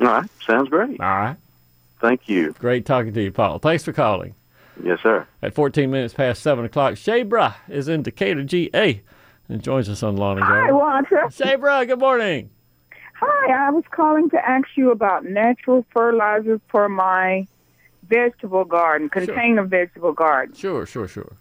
All 0.00 0.06
right. 0.06 0.30
Sounds 0.46 0.68
great. 0.68 1.00
All 1.00 1.06
right. 1.06 1.36
Thank 2.00 2.28
you. 2.28 2.52
Great 2.58 2.84
talking 2.84 3.14
to 3.14 3.22
you, 3.22 3.32
Paul. 3.32 3.58
Thanks 3.58 3.84
for 3.84 3.92
calling. 3.92 4.34
Yes, 4.82 4.98
sir. 5.02 5.26
At 5.42 5.54
14 5.54 5.90
minutes 5.90 6.14
past 6.14 6.42
7 6.42 6.64
o'clock, 6.64 6.94
Shabra 6.94 7.54
is 7.68 7.88
in 7.88 8.02
Decatur, 8.02 8.42
GA, 8.42 9.00
and 9.48 9.62
joins 9.62 9.88
us 9.88 10.02
on 10.02 10.16
Lawn 10.16 10.38
and 10.38 10.46
Garden. 10.46 10.64
Hi, 10.64 10.70
Garden. 10.70 10.76
Walter. 10.76 11.28
Shabra, 11.28 11.86
good 11.86 12.00
morning. 12.00 12.50
Hi, 13.14 13.68
I 13.68 13.70
was 13.70 13.84
calling 13.90 14.28
to 14.30 14.48
ask 14.48 14.66
you 14.74 14.90
about 14.90 15.24
natural 15.24 15.86
fertilizers 15.92 16.60
for 16.68 16.88
my 16.88 17.46
vegetable 18.08 18.64
garden, 18.64 19.08
container 19.08 19.62
vegetable 19.62 20.12
garden. 20.12 20.54
Sure, 20.54 20.84
sure, 20.84 21.08
sure. 21.08 21.36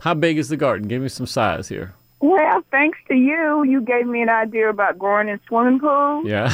How 0.00 0.14
big 0.14 0.38
is 0.38 0.48
the 0.48 0.56
garden? 0.56 0.88
Give 0.88 1.02
me 1.02 1.08
some 1.08 1.26
size 1.26 1.68
here. 1.68 1.94
Well, 2.24 2.64
thanks 2.70 2.96
to 3.08 3.14
you, 3.14 3.64
you 3.64 3.82
gave 3.82 4.06
me 4.06 4.22
an 4.22 4.30
idea 4.30 4.70
about 4.70 4.98
growing 4.98 5.28
in 5.28 5.38
swimming 5.46 5.78
pools. 5.78 6.24
Yeah. 6.26 6.48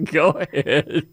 Go 0.10 0.30
ahead. 0.30 1.06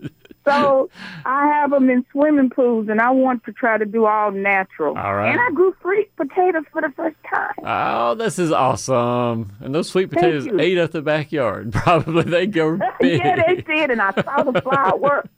So 0.46 0.90
I 1.26 1.48
have 1.48 1.72
them 1.72 1.90
in 1.90 2.06
swimming 2.14 2.50
pools, 2.50 2.88
and 2.88 3.02
I 3.02 3.10
want 3.10 3.44
to 3.44 3.52
try 3.52 3.78
to 3.78 3.84
do 3.84 4.06
all 4.06 4.32
natural. 4.32 4.98
All 4.98 5.16
right. 5.16 5.32
And 5.32 5.38
I 5.42 5.52
grew 5.52 5.76
sweet 5.82 6.16
potatoes 6.16 6.64
for 6.72 6.82
the 6.82 6.94
first 6.96 7.18
time. 7.30 7.56
Oh, 7.66 8.16
this 8.16 8.40
is 8.40 8.54
awesome. 8.54 9.52
And 9.60 9.76
those 9.76 9.90
sweet 9.90 10.10
potatoes 10.10 10.48
ate 10.58 10.78
up 10.78 10.92
the 10.92 11.02
backyard. 11.02 11.74
Probably 11.74 12.24
they 12.24 12.48
go 12.48 12.80
big. 13.02 13.20
yeah, 13.20 13.36
they 13.46 13.56
did, 13.64 13.92
and 13.92 14.02
I 14.02 14.14
saw 14.14 14.44
the 14.50 14.62
flower. 14.62 14.98
Work. 14.98 15.30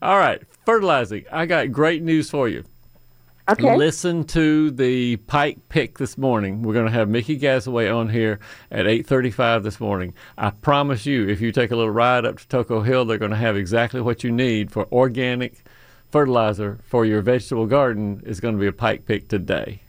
All 0.00 0.16
right, 0.16 0.40
fertilizing. 0.64 1.26
I 1.30 1.44
got 1.44 1.70
great 1.70 2.02
news 2.02 2.30
for 2.30 2.48
you. 2.48 2.64
Okay. 3.50 3.76
Listen 3.76 4.22
to 4.26 4.70
the 4.70 5.16
Pike 5.16 5.58
pick 5.68 5.98
this 5.98 6.16
morning. 6.16 6.62
We're 6.62 6.74
going 6.74 6.86
to 6.86 6.92
have 6.92 7.08
Mickey 7.08 7.36
Gasaway 7.36 7.92
on 7.92 8.08
here 8.08 8.38
at 8.70 8.86
8:35 8.86 9.64
this 9.64 9.80
morning. 9.80 10.14
I 10.38 10.50
promise 10.50 11.04
you, 11.04 11.28
if 11.28 11.40
you 11.40 11.50
take 11.50 11.72
a 11.72 11.76
little 11.76 11.90
ride 11.90 12.24
up 12.24 12.38
to 12.38 12.46
Toco 12.46 12.86
Hill, 12.86 13.04
they're 13.04 13.18
going 13.18 13.32
to 13.32 13.36
have 13.36 13.56
exactly 13.56 14.00
what 14.00 14.22
you 14.22 14.30
need 14.30 14.70
for 14.70 14.86
organic 14.92 15.64
fertilizer 16.12 16.78
for 16.84 17.04
your 17.04 17.22
vegetable 17.22 17.66
garden. 17.66 18.22
Is 18.24 18.38
going 18.38 18.54
to 18.54 18.60
be 18.60 18.68
a 18.68 18.72
Pike 18.72 19.04
pick 19.04 19.26
today. 19.26 19.82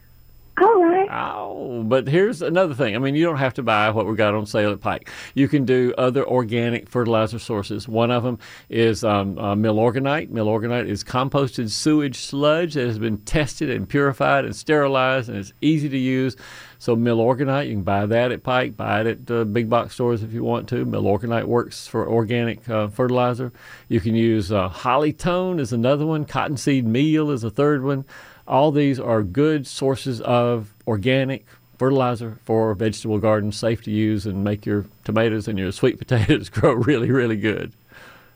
Oh, 1.14 1.84
but 1.84 2.08
here's 2.08 2.42
another 2.42 2.74
thing. 2.74 2.96
I 2.96 3.00
mean, 3.00 3.16
you 3.16 3.26
don't 3.26 3.38
have 3.38 3.56
to 3.56 3.64
buy 3.64 3.90
what 3.90 4.08
we 4.08 4.16
got 4.16 4.34
on 4.34 4.46
sale 4.46 4.72
at 4.72 4.80
Pike. 4.80 5.10
You 5.34 5.50
can 5.50 5.66
do 5.66 5.94
other 5.98 6.26
organic 6.26 6.88
fertilizer 6.88 7.38
sources. 7.38 7.86
One 7.86 8.12
of 8.12 8.24
them 8.24 8.40
is 8.70 9.04
um, 9.04 9.38
uh, 9.38 9.54
Milorganite. 9.54 10.30
Milorganite 10.30 10.88
is 10.88 11.04
composted 11.04 11.70
sewage 11.70 12.18
sludge 12.18 12.76
that 12.76 12.88
has 12.88 12.98
been 12.98 13.18
tested 13.18 13.70
and 13.70 13.90
purified 13.90 14.46
and 14.46 14.56
sterilized, 14.56 15.28
and 15.28 15.38
it's 15.38 15.52
easy 15.60 15.90
to 15.90 15.98
use. 15.98 16.38
So 16.80 16.96
Milorganite, 16.96 17.68
you 17.68 17.74
can 17.74 17.84
buy 17.84 18.06
that 18.06 18.32
at 18.32 18.44
Pike. 18.44 18.78
Buy 18.78 19.02
it 19.02 19.08
at 19.08 19.32
uh, 19.32 19.44
big 19.44 19.70
box 19.70 19.96
stores 19.96 20.24
if 20.24 20.32
you 20.32 20.46
want 20.46 20.70
to. 20.70 20.86
Milorganite 20.86 21.46
works 21.46 21.88
for 21.88 22.08
organic 22.08 22.70
uh, 22.70 22.88
fertilizer. 22.88 23.52
You 23.90 24.00
can 24.00 24.16
use 24.16 24.50
uh, 24.50 24.70
Hollytone 24.70 25.60
is 25.60 25.74
another 25.74 26.06
one. 26.06 26.24
Cottonseed 26.24 26.88
meal 26.88 27.32
is 27.32 27.44
a 27.44 27.50
third 27.50 27.84
one. 27.84 28.06
All 28.52 28.74
these 28.74 29.00
are 29.00 29.24
good 29.24 29.66
sources 29.66 30.20
of 30.20 30.74
organic 30.86 31.46
fertilizer 31.80 32.38
for 32.44 32.76
vegetable 32.76 33.18
gardens, 33.18 33.56
safe 33.56 33.82
to 33.84 33.92
use 33.92 34.26
and 34.26 34.44
make 34.44 34.66
your 34.66 34.86
tomatoes 35.06 35.48
and 35.48 35.58
your 35.58 35.72
sweet 35.72 35.98
potatoes 36.00 36.50
grow 36.50 36.74
really, 36.74 37.10
really 37.10 37.38
good. 37.38 37.72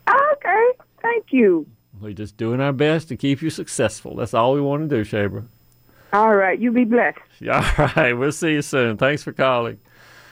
Okay. 0.08 0.72
Thank 1.02 1.34
you. 1.34 1.68
We're 2.00 2.14
just 2.14 2.38
doing 2.38 2.62
our 2.62 2.72
best 2.72 3.10
to 3.10 3.18
keep 3.18 3.42
you 3.42 3.50
successful. 3.50 4.16
That's 4.16 4.34
all 4.34 4.54
we 4.54 4.62
want 4.62 4.90
to 4.90 4.96
do, 4.96 5.04
Shabra. 5.04 5.46
All 6.14 6.34
right. 6.34 6.58
You 6.58 6.72
be 6.72 6.86
blessed. 6.86 7.20
All 7.52 7.90
right, 7.98 8.14
we'll 8.14 8.32
see 8.32 8.54
you 8.54 8.62
soon. 8.62 8.96
Thanks 8.96 9.22
for 9.22 9.34
calling. 9.34 9.78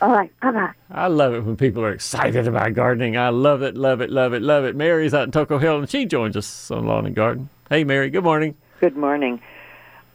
All 0.02 0.12
right. 0.12 0.32
Bye 0.40 0.52
bye. 0.52 0.72
I 0.92 1.08
love 1.08 1.34
it 1.34 1.42
when 1.42 1.58
people 1.58 1.84
are 1.84 1.92
excited 1.92 2.48
about 2.48 2.74
gardening. 2.74 3.18
I 3.18 3.30
love 3.30 3.62
it, 3.62 3.76
love 3.76 4.00
it, 4.00 4.10
love 4.10 4.34
it, 4.34 4.42
love 4.42 4.64
it. 4.64 4.78
Mary's 4.78 5.14
out 5.14 5.24
in 5.24 5.32
Toco 5.32 5.60
Hill 5.60 5.80
and 5.80 5.90
she 5.90 6.06
joins 6.06 6.38
us 6.38 6.72
on 6.72 6.86
Lawn 6.86 7.06
and 7.06 7.14
Garden. 7.16 7.50
Hey, 7.70 7.84
Mary, 7.84 8.10
good 8.10 8.24
morning. 8.24 8.56
Good 8.80 8.96
morning. 8.96 9.42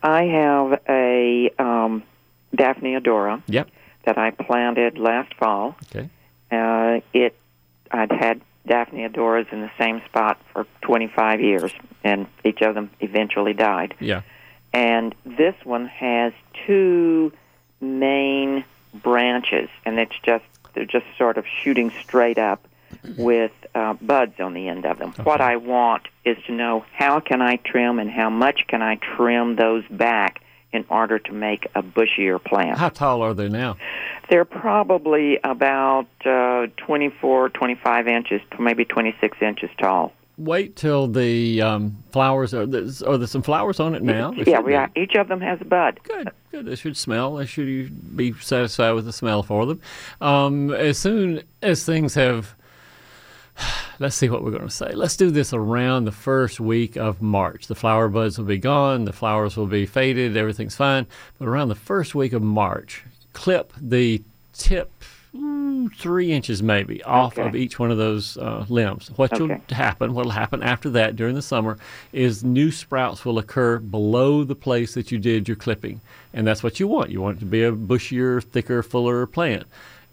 I 0.02 0.24
have 0.24 0.80
a 0.88 1.50
um, 1.58 2.02
Daphne 2.54 2.94
odora 2.94 3.42
Yep. 3.46 3.68
that 4.04 4.18
I 4.18 4.30
planted 4.30 4.98
last 4.98 5.34
fall. 5.34 5.76
Okay. 5.94 6.08
Uh, 6.50 7.00
it 7.12 7.36
I'd 7.90 8.12
had 8.12 8.40
Daphne 8.66 9.08
odoras 9.08 9.50
in 9.52 9.60
the 9.60 9.70
same 9.78 10.02
spot 10.06 10.38
for 10.52 10.66
25 10.82 11.40
years, 11.40 11.72
and 12.04 12.26
each 12.44 12.60
of 12.60 12.74
them 12.74 12.90
eventually 13.00 13.54
died. 13.54 13.94
Yeah. 13.98 14.22
And 14.72 15.14
this 15.24 15.54
one 15.64 15.86
has 15.86 16.32
two 16.66 17.32
main 17.80 18.64
branches, 18.94 19.70
and 19.84 19.98
it's 19.98 20.14
just 20.22 20.44
they're 20.74 20.84
just 20.84 21.06
sort 21.16 21.38
of 21.38 21.46
shooting 21.62 21.90
straight 22.02 22.38
up 22.38 22.67
with 23.16 23.52
uh, 23.74 23.94
buds 23.94 24.40
on 24.40 24.54
the 24.54 24.68
end 24.68 24.84
of 24.84 24.98
them. 24.98 25.12
What 25.22 25.40
I 25.40 25.56
want 25.56 26.08
is 26.24 26.36
to 26.46 26.52
know 26.52 26.84
how 26.92 27.20
can 27.20 27.42
I 27.42 27.56
trim 27.56 27.98
and 27.98 28.10
how 28.10 28.30
much 28.30 28.66
can 28.68 28.82
I 28.82 28.96
trim 28.96 29.56
those 29.56 29.84
back 29.90 30.42
in 30.72 30.84
order 30.90 31.18
to 31.18 31.32
make 31.32 31.66
a 31.74 31.82
bushier 31.82 32.42
plant. 32.42 32.78
How 32.78 32.90
tall 32.90 33.22
are 33.22 33.34
they 33.34 33.48
now? 33.48 33.76
They're 34.28 34.44
probably 34.44 35.38
about 35.42 36.06
uh, 36.26 36.66
24, 36.76 37.48
25 37.50 38.08
inches, 38.08 38.40
maybe 38.58 38.84
26 38.84 39.38
inches 39.40 39.70
tall. 39.78 40.12
Wait 40.36 40.76
till 40.76 41.08
the 41.08 41.60
um, 41.60 41.96
flowers 42.12 42.54
are. 42.54 42.64
There's, 42.64 43.02
are 43.02 43.18
there 43.18 43.26
some 43.26 43.42
flowers 43.42 43.80
on 43.80 43.96
it 43.96 44.02
now? 44.02 44.30
There 44.30 44.48
yeah, 44.48 44.60
we 44.60 44.74
are, 44.74 44.88
each 44.94 45.16
of 45.16 45.26
them 45.26 45.40
has 45.40 45.60
a 45.60 45.64
bud. 45.64 45.98
Good, 46.04 46.30
good. 46.52 46.66
They 46.66 46.76
should 46.76 46.96
smell. 46.96 47.34
They 47.36 47.46
should 47.46 48.16
be 48.16 48.32
satisfied 48.34 48.92
with 48.92 49.04
the 49.04 49.12
smell 49.12 49.42
for 49.42 49.66
them. 49.66 49.80
Um, 50.20 50.70
as 50.72 50.96
soon 50.96 51.42
as 51.60 51.84
things 51.84 52.14
have, 52.14 52.54
let's 53.98 54.16
see 54.16 54.28
what 54.28 54.42
we're 54.44 54.50
going 54.50 54.62
to 54.62 54.70
say. 54.70 54.92
Let's 54.92 55.16
do 55.16 55.30
this 55.30 55.52
around 55.52 56.04
the 56.04 56.12
first 56.12 56.60
week 56.60 56.96
of 56.96 57.20
March. 57.22 57.66
The 57.66 57.74
flower 57.74 58.08
buds 58.08 58.38
will 58.38 58.44
be 58.46 58.58
gone. 58.58 59.04
The 59.04 59.12
flowers 59.12 59.56
will 59.56 59.66
be 59.66 59.86
faded. 59.86 60.36
Everything's 60.36 60.76
fine. 60.76 61.06
But 61.38 61.48
around 61.48 61.68
the 61.68 61.74
first 61.74 62.14
week 62.14 62.32
of 62.32 62.42
March, 62.42 63.04
clip 63.32 63.72
the 63.80 64.22
tip. 64.52 64.90
mm, 65.34 65.94
Three 65.96 66.32
inches 66.32 66.62
maybe 66.62 67.02
off 67.04 67.38
Okay. 67.38 67.48
of 67.48 67.54
each 67.56 67.78
one 67.78 67.90
of 67.90 67.98
those 67.98 68.36
uh, 68.38 68.64
limbs. 68.68 69.10
What 69.16 69.32
will 69.32 69.52
Okay. 69.52 69.74
happen, 69.74 70.12
what 70.14 70.24
will 70.24 70.32
happen 70.32 70.62
after 70.62 70.90
that 70.90 71.16
during 71.16 71.34
the 71.34 71.42
summer, 71.42 71.78
is 72.12 72.42
new 72.44 72.70
sprouts 72.70 73.24
will 73.24 73.38
occur 73.38 73.78
below 73.78 74.44
the 74.44 74.54
place 74.54 74.94
that 74.94 75.10
you 75.12 75.18
did 75.18 75.46
your 75.48 75.56
clipping, 75.56 76.00
and 76.34 76.46
that's 76.46 76.62
what 76.62 76.80
you 76.80 76.88
want. 76.88 77.10
You 77.10 77.20
want 77.20 77.36
it 77.38 77.40
to 77.40 77.46
be 77.46 77.62
a 77.62 77.72
bushier, 77.72 78.42
thicker, 78.42 78.82
fuller 78.82 79.26
plant. 79.26 79.64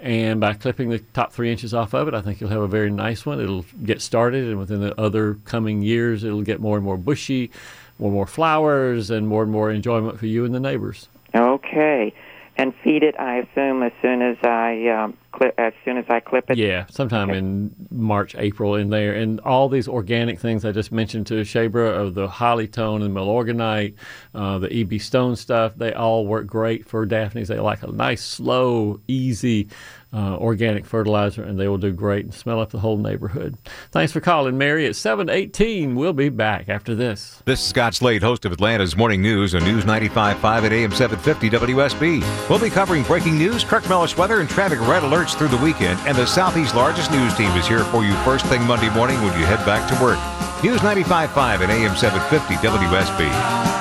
And 0.06 0.40
by 0.40 0.54
clipping 0.54 0.90
the 0.90 1.00
top 1.00 1.34
three 1.34 1.52
inches 1.52 1.74
off 1.74 1.96
of 1.96 2.08
it, 2.08 2.14
I 2.14 2.22
think 2.22 2.40
you'll 2.40 2.52
have 2.52 2.62
a 2.62 2.68
very 2.68 2.92
nice 2.92 3.26
one. 3.26 3.42
It'll 3.42 3.66
get 3.84 4.04
started, 4.04 4.48
and 4.48 4.60
within 4.60 4.80
the 4.80 4.94
other 5.02 5.34
coming 5.46 5.82
years, 5.82 6.24
it'll 6.24 6.44
get 6.44 6.62
more 6.62 6.78
and 6.78 6.86
more 6.86 6.96
bushy, 6.96 7.50
more 7.98 8.10
and 8.10 8.14
more 8.14 8.28
flowers, 8.28 9.10
and 9.10 9.28
more 9.28 9.42
and 9.42 9.52
more 9.52 9.72
enjoyment 9.72 10.20
for 10.20 10.28
you 10.28 10.46
and 10.46 10.54
the 10.54 10.60
neighbors. 10.60 11.10
Okay, 11.34 12.14
and 12.58 12.74
feed 12.84 13.04
it. 13.04 13.20
I 13.20 13.38
assume 13.38 13.84
as 13.84 13.92
soon 14.02 14.22
as 14.22 14.38
I 14.44 14.88
um, 14.88 15.18
clip, 15.32 15.54
as 15.58 15.74
soon 15.84 15.98
as 15.98 16.06
I 16.10 16.20
clip 16.20 16.50
it. 16.50 16.58
Yeah, 16.58 16.86
sometime 16.90 17.30
in 17.30 17.76
March, 17.92 18.36
April, 18.38 18.76
in 18.76 18.90
there, 18.90 19.14
and 19.14 19.40
all 19.42 19.70
these 19.70 19.88
organic 19.88 20.40
things 20.40 20.66
I 20.66 20.72
just 20.72 20.92
mentioned 20.92 21.28
to 21.28 21.42
Shabra 21.42 22.00
of 22.00 22.14
the 22.14 22.28
holly 22.28 22.68
tone 22.68 23.02
and 23.02 23.16
milorganite, 23.16 23.96
uh, 24.34 24.60
the 24.60 24.74
EB 24.74 25.00
stone 25.02 25.36
stuff. 25.36 25.76
They 25.76 25.94
all 25.94 26.26
work 26.26 26.48
great 26.48 26.88
for 26.88 27.06
daphnes. 27.06 27.48
They 27.48 27.60
like 27.60 27.84
a 27.84 27.88
nice, 27.88 28.24
slow, 28.24 29.00
easy. 29.08 29.68
Uh, 30.16 30.38
organic 30.38 30.86
fertilizer, 30.86 31.44
and 31.44 31.60
they 31.60 31.68
will 31.68 31.78
do 31.78 31.92
great 31.92 32.24
and 32.24 32.34
smell 32.34 32.62
up 32.62 32.70
the 32.70 32.80
whole 32.80 32.98
neighborhood. 32.98 33.58
Thanks 33.92 34.14
for 34.14 34.22
calling, 34.22 34.58
Mary. 34.58 34.86
At 34.86 34.96
718, 34.96 35.94
we'll 35.94 36.14
be 36.14 36.30
back 36.30 36.70
after 36.70 36.96
this. 36.96 37.42
This 37.44 37.60
is 37.60 37.66
Scott 37.66 37.96
Slade, 37.96 38.24
host 38.24 38.46
of 38.46 38.54
Atlanta's 38.54 38.96
Morning 38.96 39.22
News 39.22 39.54
on 39.54 39.66
News 39.66 39.84
95.5 39.84 40.64
at 40.64 40.72
AM 40.72 40.92
750 40.94 41.50
WSB. 41.50 42.50
We'll 42.50 42.60
be 42.60 42.70
covering 42.70 43.04
breaking 43.04 43.38
news, 43.38 43.66
Kirk 43.66 43.90
Mellish 43.90 44.16
weather, 44.16 44.40
and 44.40 44.48
traffic 44.50 44.80
red 44.88 45.04
alerts 45.04 45.38
through 45.38 45.50
the 45.50 45.58
weekend. 45.58 46.00
And 46.08 46.18
the 46.18 46.26
Southeast's 46.26 46.74
largest 46.74 47.12
news 47.12 47.36
team 47.36 47.52
is 47.52 47.68
here 47.68 47.84
for 47.84 48.06
you 48.06 48.14
first 48.24 48.46
thing 48.46 48.64
Monday 48.64 48.90
morning 48.92 49.18
when 49.18 49.38
you 49.38 49.46
head 49.46 49.66
back 49.66 49.86
to 49.90 50.02
work. 50.02 50.18
News 50.64 50.80
95.5 50.80 51.36
at 51.36 51.70
AM 51.70 51.94
750 51.98 52.54
WSB. 52.66 53.28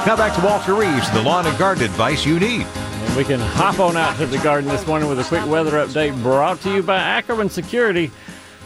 Now 0.04 0.16
back 0.16 0.34
to 0.34 0.44
Walter 0.44 0.74
Reeves, 0.74 1.08
the 1.12 1.22
lawn 1.22 1.46
and 1.46 1.56
garden 1.58 1.84
advice 1.84 2.26
you 2.26 2.40
need. 2.40 2.66
We 3.16 3.22
can 3.22 3.38
hop 3.38 3.78
on 3.78 3.96
out 3.96 4.16
to 4.16 4.26
the 4.26 4.38
garden 4.38 4.68
this 4.68 4.88
morning 4.88 5.08
with 5.08 5.20
a 5.20 5.24
quick 5.24 5.46
weather 5.46 5.70
update 5.86 6.20
brought 6.20 6.60
to 6.62 6.74
you 6.74 6.82
by 6.82 6.96
Ackerman 6.96 7.48
Security. 7.48 8.10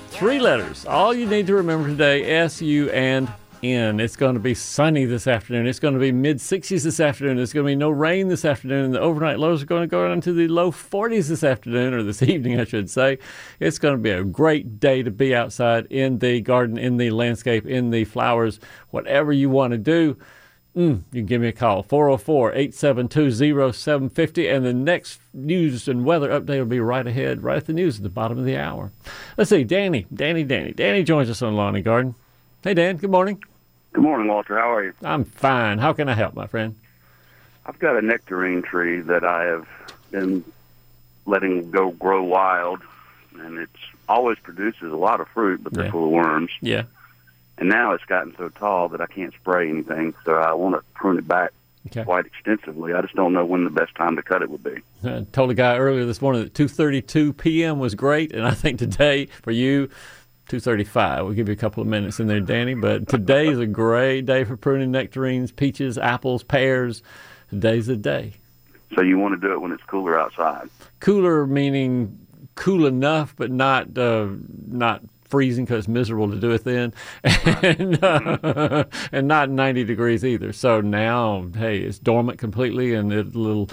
Three 0.09 0.38
letters. 0.38 0.87
All 0.87 1.12
you 1.12 1.26
need 1.26 1.47
to 1.49 1.55
remember 1.55 1.87
today 1.87 2.25
S, 2.25 2.62
U, 2.62 2.88
and 2.88 3.31
N. 3.62 4.00
It's 4.00 4.17
going 4.17 4.33
to 4.35 4.40
be 4.40 4.55
sunny 4.55 5.05
this 5.05 5.26
afternoon. 5.26 5.67
It's 5.67 5.78
going 5.78 5.93
to 5.93 6.00
be 6.00 6.12
mid 6.12 6.38
60s 6.38 6.83
this 6.83 6.99
afternoon. 6.99 7.37
There's 7.37 7.52
going 7.52 7.67
to 7.67 7.71
be 7.71 7.76
no 7.76 7.90
rain 7.90 8.28
this 8.28 8.47
afternoon. 8.47 8.87
And 8.87 8.95
the 8.95 9.00
overnight 9.00 9.38
lows 9.38 9.62
are 9.62 9.67
going 9.67 9.83
to 9.83 9.87
go 9.87 10.09
down 10.09 10.23
to 10.23 10.33
the 10.33 10.49
low 10.49 10.73
40s 10.73 11.28
this 11.28 11.45
afternoon, 11.45 11.93
or 11.93 12.02
this 12.02 12.23
evening, 12.23 12.59
I 12.59 12.64
should 12.64 12.88
say. 12.88 13.19
It's 13.61 13.78
going 13.78 13.97
to 13.97 14.02
be 14.02 14.12
a 14.12 14.25
great 14.25 14.81
day 14.81 15.02
to 15.02 15.11
be 15.11 15.35
outside 15.35 15.87
in 15.90 16.21
the 16.21 16.40
garden, 16.40 16.78
in 16.78 16.97
the 16.97 17.11
landscape, 17.11 17.67
in 17.67 17.90
the 17.90 18.05
flowers, 18.05 18.61
whatever 18.93 19.31
you 19.31 19.50
want 19.50 19.73
to 19.73 19.78
do. 19.78 20.17
Mm, 20.78 21.02
you 21.11 21.20
can 21.23 21.26
give 21.26 21.40
me 21.40 21.49
a 21.49 21.52
call, 21.52 21.82
404 21.82 22.52
872 22.52 23.73
0750. 23.73 24.47
And 24.47 24.64
the 24.64 24.73
next 24.73 25.18
news 25.35 25.88
and 25.88 26.04
weather 26.04 26.28
update 26.28 26.58
will 26.61 26.66
be 26.66 26.78
right 26.78 27.04
ahead, 27.04 27.42
right 27.42 27.56
at 27.56 27.66
the 27.66 27.73
news 27.73 27.97
at 27.97 28.04
the 28.04 28.08
bottom 28.08 28.38
of 28.38 28.44
the 28.44 28.56
hour. 28.56 28.92
Let's 29.37 29.50
see, 29.50 29.64
Danny, 29.64 30.06
Danny, 30.14 30.44
Danny. 30.44 30.70
Danny 30.70 31.02
joins 31.02 31.28
us 31.30 31.42
on 31.42 31.56
Lawn 31.56 31.75
and 31.75 31.85
Garden. 31.85 32.14
Hey, 32.62 32.75
Dan, 32.75 32.97
good 32.97 33.11
morning. 33.11 33.42
Good 33.92 34.04
morning, 34.04 34.28
Walter. 34.28 34.56
How 34.56 34.73
are 34.73 34.85
you? 34.85 34.92
I'm 35.02 35.25
fine. 35.25 35.78
How 35.78 35.92
can 35.92 36.08
I 36.08 36.14
help, 36.14 36.35
my 36.35 36.47
friend? 36.47 36.76
I've 37.66 37.80
got 37.80 37.97
a 37.97 38.02
nectarine 38.02 38.62
tree 38.62 39.00
that 39.00 39.25
I 39.25 39.47
have 39.47 39.66
been 40.12 40.44
letting 41.26 41.73
go 41.73 41.90
grow 41.90 42.23
wild, 42.23 42.80
and 43.40 43.58
it's 43.58 43.73
always 44.08 44.38
produces 44.38 44.92
a 44.92 44.97
lot 44.97 45.20
of 45.20 45.26
fruit, 45.28 45.64
but 45.64 45.73
they're 45.73 45.87
Yeah. 45.87 45.90
full 45.90 46.04
of 46.04 46.11
worms. 46.12 46.50
Yeah. 46.61 46.85
And 47.59 47.69
now 47.69 47.93
it's 47.93 48.05
gotten 48.05 48.35
so 48.37 48.49
tall 48.50 48.88
that 48.91 49.00
I 49.00 49.07
can't 49.07 49.35
spray 49.35 49.69
anything, 49.69 50.15
so 50.25 50.35
I 50.37 50.53
want 50.55 50.77
to 50.77 50.83
prune 50.95 51.19
it 51.19 51.27
back 51.29 51.53
Okay. 51.87 52.05
quite 52.05 52.27
extensively. 52.27 52.93
I 52.93 53.00
just 53.03 53.15
don't 53.15 53.33
know 53.33 53.45
when 53.47 53.65
the 53.65 53.71
best 53.71 53.95
time 53.95 54.17
to 54.17 54.23
cut 54.23 54.43
it 54.43 54.50
would 54.50 54.62
be. 54.62 54.83
I 55.05 55.25
told 55.33 55.50
a 55.50 55.55
guy 55.55 55.77
earlier 55.79 56.05
this 56.05 56.21
morning 56.21 56.43
that 56.43 56.53
2:32 56.55 57.37
p.m. 57.37 57.79
was 57.79 57.95
great, 57.95 58.33
and 58.33 58.47
I 58.47 58.50
think 58.50 58.79
today 58.79 59.27
for 59.43 59.53
you, 59.53 59.88
2:35. 60.50 61.25
We'll 61.25 61.33
give 61.35 61.49
you 61.49 61.55
a 61.55 61.57
couple 61.57 61.81
of 61.81 61.87
minutes 61.88 62.21
in 62.21 62.27
there, 62.27 62.41
Danny. 62.41 62.75
But 62.75 63.09
today 63.09 63.49
is 63.49 63.59
a 63.59 63.67
great 63.67 64.27
day 64.27 64.45
for 64.45 64.57
pruning 64.57 64.91
nectarines, 64.91 65.50
peaches, 65.53 65.97
apples, 65.99 66.43
pears. 66.43 67.03
Today's 67.50 67.87
the 67.87 67.97
day. 67.97 68.35
So 68.95 69.00
you 69.03 69.19
want 69.19 69.41
to 69.41 69.47
do 69.47 69.53
it 69.53 69.61
when 69.61 69.73
it's 69.73 69.83
cooler 69.85 70.19
outside. 70.19 70.69
Cooler 71.00 71.47
meaning 71.47 72.19
cool 72.55 72.87
enough, 72.87 73.35
but 73.37 73.50
not 73.50 73.97
uh, 73.97 74.29
not 74.67 75.03
freezing 75.28 75.64
because 75.64 75.80
it's 75.80 75.88
miserable 75.88 76.30
to 76.30 76.38
do 76.38 76.50
it 76.50 76.64
then, 76.64 76.92
and 77.25 78.02
uh, 78.02 78.85
and 79.12 79.28
not 79.28 79.50
90 79.50 79.85
degrees 79.85 80.25
either. 80.25 80.52
So 80.52 80.80
now, 80.80 81.47
hey, 81.54 81.78
it's 81.78 81.99
dormant 81.99 82.38
completely, 82.38 82.94
and 82.94 83.12
it'll 83.12 83.68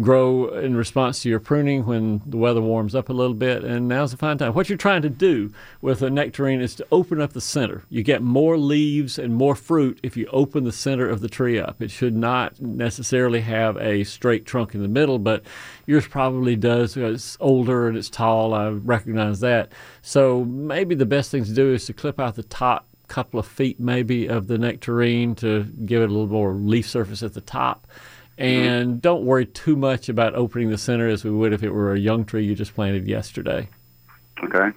grow 0.00 0.48
in 0.48 0.76
response 0.76 1.22
to 1.22 1.28
your 1.28 1.40
pruning 1.40 1.86
when 1.86 2.22
the 2.26 2.36
weather 2.36 2.60
warms 2.60 2.94
up 2.94 3.08
a 3.08 3.12
little 3.12 3.34
bit. 3.34 3.64
And 3.64 3.88
now's 3.88 4.10
the 4.10 4.16
fine 4.16 4.38
time. 4.38 4.54
What 4.54 4.68
you're 4.68 4.78
trying 4.78 5.02
to 5.02 5.10
do 5.10 5.52
with 5.80 6.02
a 6.02 6.10
nectarine 6.10 6.60
is 6.60 6.74
to 6.76 6.86
open 6.90 7.20
up 7.20 7.32
the 7.32 7.40
center. 7.40 7.84
You 7.88 8.02
get 8.02 8.22
more 8.22 8.58
leaves 8.58 9.18
and 9.18 9.34
more 9.34 9.54
fruit 9.54 10.00
if 10.02 10.16
you 10.16 10.26
open 10.32 10.64
the 10.64 10.72
center 10.72 11.08
of 11.08 11.20
the 11.20 11.28
tree 11.28 11.58
up. 11.58 11.80
It 11.80 11.90
should 11.90 12.16
not 12.16 12.60
necessarily 12.60 13.40
have 13.42 13.76
a 13.76 14.04
straight 14.04 14.46
trunk 14.46 14.74
in 14.74 14.82
the 14.82 14.88
middle, 14.88 15.18
but 15.18 15.42
yours 15.86 16.06
probably 16.06 16.56
does. 16.56 16.96
It's 16.96 17.36
older 17.40 17.88
and 17.88 17.96
it's 17.96 18.10
tall. 18.10 18.54
I 18.54 18.68
recognize 18.68 19.40
that. 19.40 19.72
So 20.02 20.44
maybe 20.44 20.94
the 20.94 21.06
best 21.06 21.30
thing 21.30 21.44
to 21.44 21.52
do 21.52 21.72
is 21.72 21.86
to 21.86 21.92
clip 21.92 22.20
out 22.20 22.36
the 22.36 22.42
top 22.42 22.86
couple 23.08 23.38
of 23.38 23.46
feet 23.46 23.78
maybe 23.78 24.26
of 24.26 24.46
the 24.46 24.56
nectarine 24.56 25.34
to 25.36 25.64
give 25.84 26.02
it 26.02 26.06
a 26.06 26.08
little 26.08 26.26
more 26.26 26.54
leaf 26.54 26.88
surface 26.88 27.22
at 27.22 27.34
the 27.34 27.40
top. 27.40 27.86
And 28.36 29.00
don't 29.00 29.24
worry 29.24 29.46
too 29.46 29.76
much 29.76 30.08
about 30.08 30.34
opening 30.34 30.70
the 30.70 30.78
center 30.78 31.08
as 31.08 31.22
we 31.22 31.30
would 31.30 31.52
if 31.52 31.62
it 31.62 31.70
were 31.70 31.92
a 31.92 31.98
young 31.98 32.24
tree 32.24 32.44
you 32.44 32.54
just 32.54 32.74
planted 32.74 33.06
yesterday. 33.06 33.68
Okay. 34.42 34.76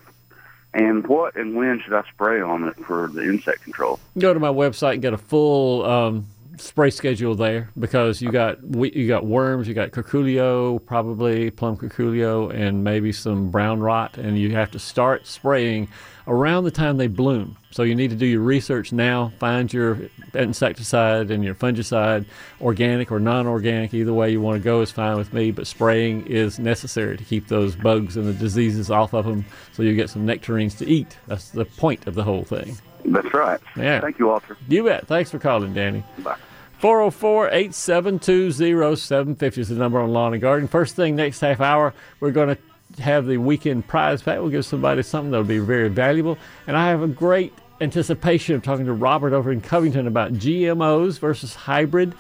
And 0.73 1.07
what 1.07 1.35
and 1.35 1.55
when 1.55 1.81
should 1.81 1.93
I 1.93 2.03
spray 2.13 2.39
on 2.39 2.67
it 2.67 2.75
for 2.85 3.07
the 3.07 3.23
insect 3.23 3.63
control? 3.63 3.99
Go 4.19 4.33
to 4.33 4.39
my 4.39 4.49
website 4.49 4.93
and 4.93 5.01
get 5.01 5.13
a 5.13 5.17
full 5.17 5.83
um, 5.85 6.27
spray 6.57 6.89
schedule 6.89 7.35
there 7.35 7.69
because 7.77 8.21
you 8.21 8.31
got 8.31 8.57
you 8.75 9.07
got 9.07 9.25
worms, 9.25 9.67
you 9.67 9.73
got 9.73 9.91
curculio, 9.91 10.83
probably 10.85 11.51
plum 11.51 11.77
curculio, 11.77 12.53
and 12.53 12.83
maybe 12.83 13.11
some 13.11 13.49
brown 13.49 13.79
rot, 13.79 14.17
and 14.17 14.37
you 14.37 14.51
have 14.51 14.71
to 14.71 14.79
start 14.79 15.27
spraying 15.27 15.87
around 16.27 16.65
the 16.65 16.71
time 16.71 16.97
they 16.97 17.07
bloom. 17.07 17.57
So 17.71 17.83
you 17.83 17.95
need 17.95 18.09
to 18.09 18.15
do 18.15 18.25
your 18.25 18.41
research 18.41 18.91
now. 18.91 19.31
Find 19.39 19.71
your 19.71 19.99
insecticide 20.33 21.31
and 21.31 21.43
your 21.43 21.55
fungicide, 21.55 22.25
organic 22.59 23.11
or 23.11 23.19
non-organic. 23.19 23.93
Either 23.93 24.13
way 24.13 24.31
you 24.31 24.41
want 24.41 24.61
to 24.61 24.63
go 24.63 24.81
is 24.81 24.91
fine 24.91 25.17
with 25.17 25.31
me. 25.31 25.51
But 25.51 25.67
spraying 25.67 26.25
is 26.27 26.59
necessary 26.59 27.17
to 27.17 27.23
keep 27.23 27.47
those 27.47 27.75
bugs 27.75 28.17
and 28.17 28.27
the 28.27 28.33
diseases 28.33 28.91
off 28.91 29.13
of 29.13 29.25
them, 29.25 29.45
so 29.73 29.83
you 29.83 29.95
get 29.95 30.09
some 30.09 30.25
nectarines 30.25 30.75
to 30.75 30.87
eat. 30.87 31.17
That's 31.27 31.49
the 31.51 31.65
point 31.65 32.07
of 32.07 32.15
the 32.15 32.23
whole 32.23 32.43
thing. 32.43 32.77
That's 33.05 33.33
right. 33.33 33.59
Yeah. 33.77 34.01
Thank 34.01 34.19
you, 34.19 34.27
Walter. 34.27 34.57
You 34.67 34.83
bet. 34.83 35.07
Thanks 35.07 35.31
for 35.31 35.39
calling, 35.39 35.73
Danny. 35.73 36.03
Bye. 36.19 36.35
404 36.79 37.47
872 37.47 38.51
0750 38.51 39.61
is 39.61 39.69
the 39.69 39.75
number 39.75 39.99
on 39.99 40.13
Lawn 40.13 40.33
and 40.33 40.41
Garden. 40.41 40.67
First 40.67 40.95
thing 40.95 41.15
next 41.15 41.39
half 41.39 41.59
hour, 41.59 41.93
we're 42.19 42.31
going 42.31 42.55
to 42.55 43.01
have 43.01 43.25
the 43.25 43.37
weekend 43.37 43.87
prize 43.87 44.21
pack. 44.21 44.39
We'll 44.39 44.49
give 44.49 44.65
somebody 44.65 45.01
something 45.01 45.31
that'll 45.31 45.43
be 45.43 45.57
very 45.57 45.89
valuable. 45.89 46.37
And 46.67 46.77
I 46.77 46.89
have 46.89 47.01
a 47.01 47.07
great 47.07 47.51
anticipation 47.81 48.55
of 48.55 48.61
talking 48.61 48.85
to 48.85 48.93
Robert 48.93 49.33
over 49.33 49.51
in 49.51 49.59
Covington 49.59 50.05
about 50.05 50.33
GMOs 50.33 51.17
versus 51.19 51.55
hybrid 51.55 52.13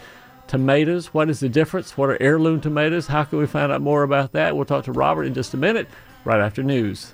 tomatoes. 0.47 1.13
What 1.13 1.29
is 1.29 1.39
the 1.39 1.49
difference? 1.49 1.95
What 1.95 2.09
are 2.09 2.21
heirloom 2.21 2.59
tomatoes? 2.59 3.05
How 3.07 3.25
can 3.25 3.37
we 3.37 3.45
find 3.45 3.71
out 3.71 3.81
more 3.81 4.01
about 4.01 4.31
that? 4.31 4.55
We'll 4.55 4.65
talk 4.65 4.85
to 4.85 4.91
Robert 4.91 5.25
in 5.25 5.35
just 5.35 5.53
a 5.53 5.57
minute, 5.57 5.87
right 6.25 6.39
after 6.39 6.63
news. 6.63 7.13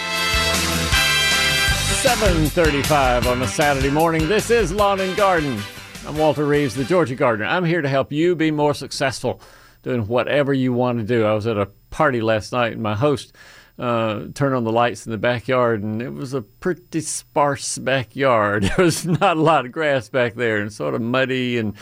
7:35 2.01 3.27
on 3.27 3.43
a 3.43 3.47
Saturday 3.47 3.91
morning. 3.91 4.27
This 4.27 4.49
is 4.49 4.71
Lawn 4.71 4.99
and 4.99 5.15
Garden. 5.15 5.61
I'm 6.07 6.17
Walter 6.17 6.47
Reeves, 6.47 6.73
the 6.73 6.83
Georgia 6.83 7.13
Gardener. 7.13 7.45
I'm 7.45 7.63
here 7.63 7.83
to 7.83 7.87
help 7.87 8.11
you 8.11 8.35
be 8.35 8.49
more 8.49 8.73
successful 8.73 9.39
doing 9.83 10.07
whatever 10.07 10.51
you 10.51 10.73
want 10.73 10.97
to 10.97 11.03
do. 11.03 11.25
I 11.25 11.35
was 11.35 11.45
at 11.45 11.57
a 11.57 11.67
party 11.91 12.19
last 12.19 12.53
night, 12.53 12.73
and 12.73 12.81
my 12.81 12.95
host 12.95 13.35
uh, 13.77 14.25
turned 14.33 14.55
on 14.55 14.63
the 14.63 14.71
lights 14.71 15.05
in 15.05 15.11
the 15.11 15.19
backyard, 15.19 15.83
and 15.83 16.01
it 16.01 16.11
was 16.11 16.33
a 16.33 16.41
pretty 16.41 17.01
sparse 17.01 17.77
backyard. 17.77 18.63
There 18.75 18.85
was 18.85 19.05
not 19.05 19.37
a 19.37 19.41
lot 19.41 19.67
of 19.67 19.71
grass 19.71 20.09
back 20.09 20.33
there, 20.33 20.57
and 20.57 20.73
sort 20.73 20.95
of 20.95 21.01
muddy. 21.01 21.59
And 21.59 21.75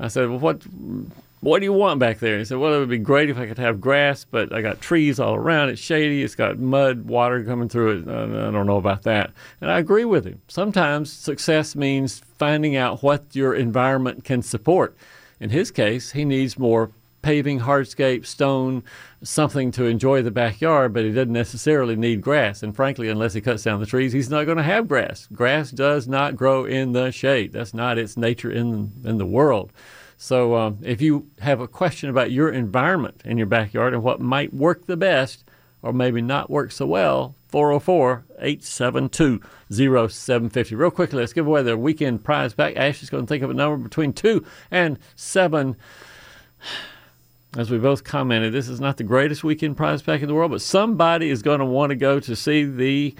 I 0.00 0.08
said, 0.08 0.28
"Well, 0.28 0.40
what?" 0.40 0.62
What 1.42 1.58
do 1.58 1.64
you 1.64 1.72
want 1.72 1.98
back 1.98 2.20
there? 2.20 2.38
He 2.38 2.44
said, 2.44 2.58
Well, 2.58 2.72
it 2.72 2.78
would 2.78 2.88
be 2.88 2.98
great 2.98 3.28
if 3.28 3.36
I 3.36 3.48
could 3.48 3.58
have 3.58 3.80
grass, 3.80 4.24
but 4.24 4.52
I 4.54 4.62
got 4.62 4.80
trees 4.80 5.18
all 5.18 5.34
around. 5.34 5.70
It's 5.70 5.82
shady. 5.82 6.22
It's 6.22 6.36
got 6.36 6.60
mud, 6.60 7.04
water 7.04 7.42
coming 7.42 7.68
through 7.68 7.98
it. 7.98 8.08
I 8.08 8.52
don't 8.52 8.64
know 8.64 8.76
about 8.76 9.02
that. 9.02 9.32
And 9.60 9.68
I 9.68 9.80
agree 9.80 10.04
with 10.04 10.24
him. 10.24 10.40
Sometimes 10.46 11.12
success 11.12 11.74
means 11.74 12.22
finding 12.38 12.76
out 12.76 13.02
what 13.02 13.34
your 13.34 13.54
environment 13.54 14.22
can 14.22 14.42
support. 14.42 14.96
In 15.40 15.50
his 15.50 15.72
case, 15.72 16.12
he 16.12 16.24
needs 16.24 16.60
more 16.60 16.92
paving, 17.22 17.58
hardscape, 17.58 18.24
stone, 18.24 18.84
something 19.24 19.72
to 19.72 19.86
enjoy 19.86 20.22
the 20.22 20.30
backyard, 20.30 20.92
but 20.92 21.04
he 21.04 21.10
doesn't 21.10 21.32
necessarily 21.32 21.96
need 21.96 22.20
grass. 22.20 22.62
And 22.62 22.74
frankly, 22.74 23.08
unless 23.08 23.32
he 23.32 23.40
cuts 23.40 23.64
down 23.64 23.80
the 23.80 23.86
trees, 23.86 24.12
he's 24.12 24.30
not 24.30 24.44
going 24.44 24.58
to 24.58 24.62
have 24.62 24.86
grass. 24.86 25.26
Grass 25.32 25.72
does 25.72 26.06
not 26.06 26.36
grow 26.36 26.64
in 26.64 26.92
the 26.92 27.10
shade. 27.10 27.52
That's 27.52 27.74
not 27.74 27.98
its 27.98 28.16
nature 28.16 28.50
in, 28.50 28.92
in 29.04 29.18
the 29.18 29.26
world. 29.26 29.72
So 30.22 30.54
um, 30.54 30.78
if 30.82 31.02
you 31.02 31.26
have 31.40 31.58
a 31.58 31.66
question 31.66 32.08
about 32.08 32.30
your 32.30 32.48
environment 32.48 33.22
in 33.24 33.38
your 33.38 33.48
backyard 33.48 33.92
and 33.92 34.04
what 34.04 34.20
might 34.20 34.54
work 34.54 34.86
the 34.86 34.96
best 34.96 35.42
or 35.82 35.92
maybe 35.92 36.22
not 36.22 36.48
work 36.48 36.70
so 36.70 36.86
well, 36.86 37.34
404 37.48 38.24
872 38.38 39.40
0750. 39.68 40.74
Real 40.76 40.92
quickly, 40.92 41.18
let's 41.18 41.32
give 41.32 41.48
away 41.48 41.64
the 41.64 41.76
weekend 41.76 42.22
prize 42.22 42.54
back. 42.54 42.76
Ashley's 42.76 43.10
going 43.10 43.26
to 43.26 43.28
think 43.28 43.42
of 43.42 43.50
a 43.50 43.54
number 43.54 43.76
between 43.76 44.12
2 44.12 44.46
and 44.70 44.96
7. 45.16 45.74
As 47.56 47.72
we 47.72 47.78
both 47.78 48.04
commented, 48.04 48.52
this 48.52 48.68
is 48.68 48.80
not 48.80 48.98
the 48.98 49.04
greatest 49.04 49.42
weekend 49.42 49.76
prize 49.76 50.02
pack 50.02 50.22
in 50.22 50.28
the 50.28 50.34
world, 50.34 50.52
but 50.52 50.62
somebody 50.62 51.30
is 51.30 51.42
going 51.42 51.58
to 51.58 51.64
want 51.64 51.90
to 51.90 51.96
go 51.96 52.20
to 52.20 52.36
see 52.36 52.62
the 52.62 53.16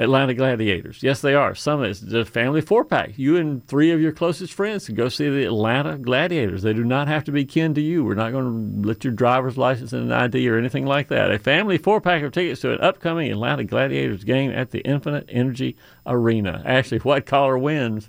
Atlanta 0.00 0.32
Gladiators. 0.32 1.02
Yes, 1.02 1.20
they 1.20 1.34
are. 1.34 1.54
Some 1.54 1.84
is 1.84 2.00
the 2.00 2.24
family 2.24 2.62
four 2.62 2.86
pack. 2.86 3.18
You 3.18 3.36
and 3.36 3.64
three 3.66 3.90
of 3.90 4.00
your 4.00 4.12
closest 4.12 4.54
friends 4.54 4.86
can 4.86 4.94
go 4.94 5.10
see 5.10 5.28
the 5.28 5.44
Atlanta 5.44 5.98
Gladiators. 5.98 6.62
They 6.62 6.72
do 6.72 6.84
not 6.84 7.06
have 7.06 7.22
to 7.24 7.32
be 7.32 7.44
kin 7.44 7.74
to 7.74 7.82
you. 7.82 8.02
We're 8.02 8.14
not 8.14 8.32
going 8.32 8.82
to 8.82 8.88
let 8.88 9.04
your 9.04 9.12
driver's 9.12 9.58
license 9.58 9.92
and 9.92 10.04
an 10.04 10.12
ID 10.12 10.48
or 10.48 10.56
anything 10.56 10.86
like 10.86 11.08
that. 11.08 11.30
A 11.30 11.38
family 11.38 11.76
four 11.76 12.00
pack 12.00 12.22
of 12.22 12.32
tickets 12.32 12.62
to 12.62 12.72
an 12.72 12.80
upcoming 12.80 13.30
Atlanta 13.30 13.62
Gladiators 13.62 14.24
game 14.24 14.50
at 14.50 14.70
the 14.70 14.80
Infinite 14.80 15.26
Energy 15.28 15.76
Arena. 16.06 16.62
Ashley, 16.64 16.98
what 16.98 17.26
caller 17.26 17.58
wins? 17.58 18.08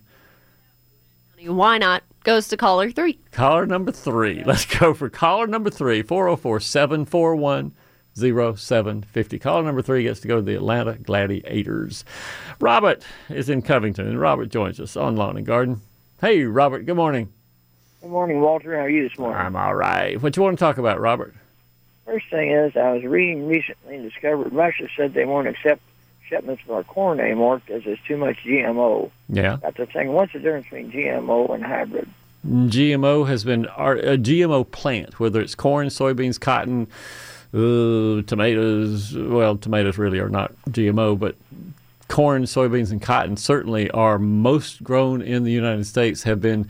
Why 1.46 1.78
not? 1.78 2.04
Goes 2.24 2.48
to 2.50 2.58
caller 2.58 2.90
three. 2.92 3.20
Caller 3.32 3.66
number 3.66 3.92
three. 3.92 4.44
Let's 4.46 4.66
go 4.66 4.94
for 4.94 5.10
caller 5.10 5.48
number 5.48 5.70
three, 5.70 6.04
404 6.04 6.62
741 6.62 7.74
0750. 8.16 9.40
Caller 9.40 9.64
number 9.64 9.82
three 9.82 10.04
gets 10.04 10.20
to 10.22 10.28
go 10.28 10.38
to 10.38 10.42
the 10.42 10.56
Atlanta 10.56 10.96
Gladiators. 10.96 12.04
Robert 12.60 13.04
is 13.30 13.50
in 13.50 13.62
Covington, 13.62 14.08
and 14.08 14.20
Robert 14.20 14.50
joins 14.50 14.80
us 14.80 14.98
on 14.98 15.16
Lawn 15.16 15.38
and 15.38 15.46
Garden. 15.46 15.82
Hey, 16.20 16.44
Robert, 16.44 16.86
good 16.86 16.96
morning. 16.96 17.32
Good 18.02 18.10
morning, 18.12 18.42
Walter. 18.42 18.76
How 18.76 18.84
are 18.84 18.90
you 18.90 19.08
this 19.08 19.18
morning? 19.18 19.40
I'm 19.40 19.56
all 19.56 19.76
right. 19.76 20.22
What 20.22 20.36
you 20.36 20.44
want 20.44 20.58
to 20.58 20.64
talk 20.64 20.78
about, 20.78 21.00
Robert? 21.00 21.36
First 22.06 22.30
thing 22.30 22.52
is, 22.52 22.76
I 22.76 22.92
was 22.94 23.04
reading 23.04 23.48
recently 23.48 23.96
and 23.96 24.10
discovered 24.10 24.52
Russia 24.52 24.88
said 24.98 25.14
they 25.14 25.26
won't 25.26 25.48
accept 25.48 25.82
shipments 26.28 26.64
of 26.64 26.72
our 26.72 26.84
corn 26.84 27.20
anymore 27.20 27.60
because 27.60 27.84
there's 27.84 28.00
too 28.08 28.18
much 28.18 28.38
GMO. 28.46 29.12
Yeah. 29.30 29.58
That's 29.62 29.78
the 29.78 29.86
thing. 29.86 30.14
What's 30.14 30.34
the 30.34 30.40
difference 30.40 30.66
between 30.66 30.92
GMO 30.92 31.54
and 31.54 31.64
hybrid? 31.64 32.10
GMO 32.46 33.28
has 33.28 33.44
been 33.44 33.66
a 33.66 34.18
GMO 34.18 34.70
plant, 34.72 35.20
whether 35.20 35.40
it's 35.40 35.54
corn, 35.54 35.88
soybeans, 35.88 36.40
cotton, 36.40 36.88
uh, 37.54 38.22
tomatoes. 38.24 39.16
Well, 39.16 39.58
tomatoes 39.58 39.98
really 39.98 40.20
are 40.20 40.30
not 40.30 40.54
GMO, 40.70 41.18
but 41.18 41.36
corn, 42.08 42.44
soybeans, 42.44 42.92
and 42.92 43.02
cotton 43.02 43.38
certainly 43.38 43.90
are 43.92 44.20
most 44.20 44.84
grown 44.84 45.22
in 45.22 45.44
the 45.44 45.52
United 45.52 45.86
States 45.86 46.24
have 46.24 46.42
been 46.42 46.68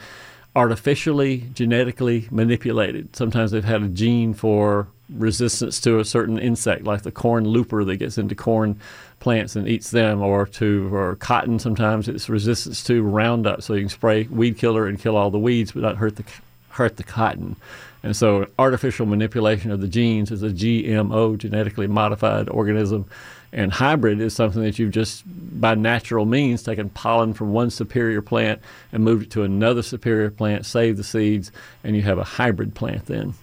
artificially 0.55 1.49
genetically 1.53 2.27
manipulated. 2.29 3.15
Sometimes 3.15 3.51
they've 3.51 3.63
had 3.63 3.81
a 3.81 3.87
gene 3.87 4.33
for 4.33 4.87
resistance 5.09 5.79
to 5.81 5.99
a 5.99 6.05
certain 6.05 6.37
insect, 6.37 6.83
like 6.83 7.03
the 7.03 7.11
corn 7.11 7.45
looper 7.45 7.83
that 7.83 7.97
gets 7.97 8.17
into 8.17 8.35
corn 8.35 8.79
plants 9.19 9.55
and 9.55 9.67
eats 9.67 9.91
them, 9.91 10.21
or 10.21 10.45
to 10.45 10.93
or 10.93 11.15
cotton. 11.15 11.59
Sometimes 11.59 12.07
it's 12.07 12.29
resistance 12.29 12.83
to 12.85 13.03
Roundup, 13.03 13.61
so 13.61 13.73
you 13.73 13.81
can 13.81 13.89
spray 13.89 14.23
weed 14.23 14.57
killer 14.57 14.87
and 14.87 14.99
kill 14.99 15.15
all 15.15 15.31
the 15.31 15.39
weeds, 15.39 15.71
but 15.71 15.83
not 15.83 15.97
hurt 15.97 16.15
the 16.15 16.25
hurt 16.69 16.97
the 16.97 17.03
cotton. 17.03 17.55
And 18.03 18.15
so, 18.15 18.47
artificial 18.57 19.05
manipulation 19.05 19.69
of 19.69 19.79
the 19.79 19.87
genes 19.87 20.31
is 20.31 20.41
a 20.41 20.49
GMO, 20.49 21.37
genetically 21.37 21.87
modified 21.87 22.49
organism. 22.49 23.05
And 23.53 23.71
hybrid 23.71 24.21
is 24.21 24.33
something 24.33 24.63
that 24.63 24.79
you've 24.79 24.91
just, 24.91 25.23
by 25.27 25.75
natural 25.75 26.25
means, 26.25 26.63
taken 26.63 26.89
pollen 26.89 27.33
from 27.33 27.51
one 27.51 27.69
superior 27.69 28.21
plant 28.21 28.61
and 28.91 29.03
moved 29.03 29.23
it 29.25 29.31
to 29.31 29.43
another 29.43 29.83
superior 29.83 30.31
plant, 30.31 30.65
saved 30.65 30.97
the 30.97 31.03
seeds, 31.03 31.51
and 31.83 31.95
you 31.95 32.01
have 32.01 32.17
a 32.17 32.23
hybrid 32.23 32.73
plant 32.73 33.05
then. 33.05 33.33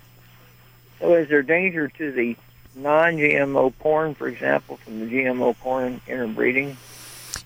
So, 0.98 1.14
is 1.14 1.28
there 1.28 1.42
danger 1.42 1.88
to 1.88 2.10
the 2.10 2.36
non 2.74 3.16
GMO 3.16 3.72
corn, 3.78 4.14
for 4.14 4.26
example, 4.26 4.78
from 4.78 5.00
the 5.00 5.06
GMO 5.06 5.56
corn 5.60 6.00
interbreeding? 6.08 6.76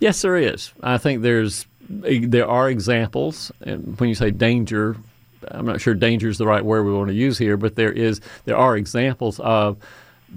Yes, 0.01 0.22
there 0.22 0.37
is. 0.37 0.72
I 0.83 0.98
think 0.98 1.22
there's 1.22 1.66
there 1.88 2.48
are 2.48 2.70
examples. 2.70 3.53
And 3.61 3.98
when 3.98 4.09
you 4.09 4.14
say 4.14 4.31
danger, 4.31 4.96
I'm 5.50 5.66
not 5.66 5.81
sure 5.81 5.94
danger 5.94 6.28
is 6.28 6.38
the 6.38 6.46
right 6.46 6.64
word 6.64 6.85
we 6.85 6.92
want 6.92 7.09
to 7.09 7.14
use 7.14 7.38
here, 7.38 7.57
but 7.57 7.76
there 7.76 7.92
is 7.92 8.20
there 8.44 8.57
are 8.57 8.76
examples 8.76 9.40
of 9.40 9.76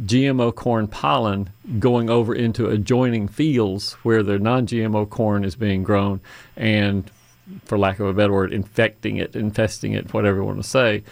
GMO 0.04 0.54
corn 0.54 0.88
pollen 0.88 1.50
going 1.80 2.10
over 2.10 2.36
into 2.36 2.68
adjoining 2.68 3.28
fields 3.28 3.94
where 4.04 4.24
the 4.24 4.38
non-GMO 4.38 5.10
corn 5.10 5.46
is 5.46 5.56
being 5.56 5.84
grown, 5.84 6.20
and 6.58 7.10
for 7.66 7.78
lack 7.78 8.00
of 8.00 8.08
a 8.08 8.14
better 8.14 8.34
word, 8.34 8.52
infecting 8.52 9.18
it, 9.18 9.36
infesting 9.36 9.94
it, 9.94 10.14
whatever 10.14 10.38
you 10.38 10.44
want 10.44 10.62
to 10.62 10.68
say. 10.68 11.04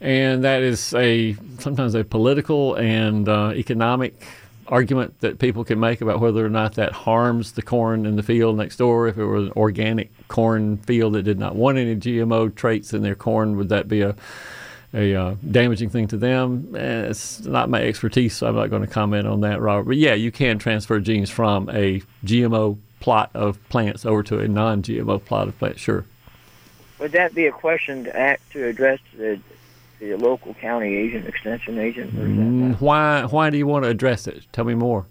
And 0.00 0.44
that 0.44 0.62
is 0.62 0.94
a 0.94 1.36
sometimes 1.58 1.94
a 1.94 2.04
political 2.04 2.74
and 2.76 3.28
uh, 3.28 3.52
economic 3.54 4.26
argument 4.70 5.20
that 5.20 5.38
people 5.38 5.64
can 5.64 5.80
make 5.80 6.00
about 6.00 6.20
whether 6.20 6.44
or 6.44 6.48
not 6.48 6.74
that 6.74 6.92
harms 6.92 7.52
the 7.52 7.62
corn 7.62 8.06
in 8.06 8.16
the 8.16 8.22
field 8.22 8.56
next 8.56 8.76
door. 8.76 9.08
If 9.08 9.18
it 9.18 9.24
were 9.24 9.36
an 9.36 9.52
organic 9.56 10.10
corn 10.28 10.78
field 10.78 11.14
that 11.14 11.24
did 11.24 11.38
not 11.38 11.56
want 11.56 11.76
any 11.76 11.96
GMO 11.96 12.54
traits 12.54 12.94
in 12.94 13.02
their 13.02 13.16
corn, 13.16 13.56
would 13.56 13.68
that 13.68 13.88
be 13.88 14.02
a 14.02 14.14
a 14.92 15.14
uh, 15.14 15.34
damaging 15.48 15.88
thing 15.88 16.08
to 16.08 16.16
them? 16.16 16.74
Eh, 16.76 17.02
it's 17.10 17.44
not 17.44 17.70
my 17.70 17.80
expertise, 17.80 18.36
so 18.36 18.48
I'm 18.48 18.56
not 18.56 18.70
going 18.70 18.82
to 18.82 18.88
comment 18.88 19.26
on 19.26 19.42
that, 19.42 19.60
Robert. 19.60 19.84
But 19.84 19.96
yeah, 19.96 20.14
you 20.14 20.32
can 20.32 20.58
transfer 20.58 20.98
genes 20.98 21.30
from 21.30 21.68
a 21.70 22.02
GMO 22.24 22.78
plot 22.98 23.30
of 23.34 23.56
plants 23.68 24.04
over 24.04 24.22
to 24.24 24.40
a 24.40 24.48
non-GMO 24.48 25.24
plot 25.24 25.48
of 25.48 25.58
plants. 25.58 25.80
Sure. 25.80 26.04
Would 26.98 27.12
that 27.12 27.34
be 27.34 27.46
a 27.46 27.52
question 27.52 28.04
to 28.04 28.16
act 28.16 28.50
to 28.52 28.66
address 28.66 28.98
the 29.16 29.40
the 30.00 30.16
local 30.16 30.54
county 30.54 30.96
agent, 30.96 31.26
extension 31.26 31.78
agent? 31.78 32.12
Mm, 32.14 32.80
why 32.80 33.24
why 33.24 33.50
do 33.50 33.58
you 33.58 33.66
want 33.66 33.84
to 33.84 33.90
address 33.90 34.26
it? 34.26 34.44
Tell 34.52 34.64
me 34.64 34.74
more. 34.74 35.06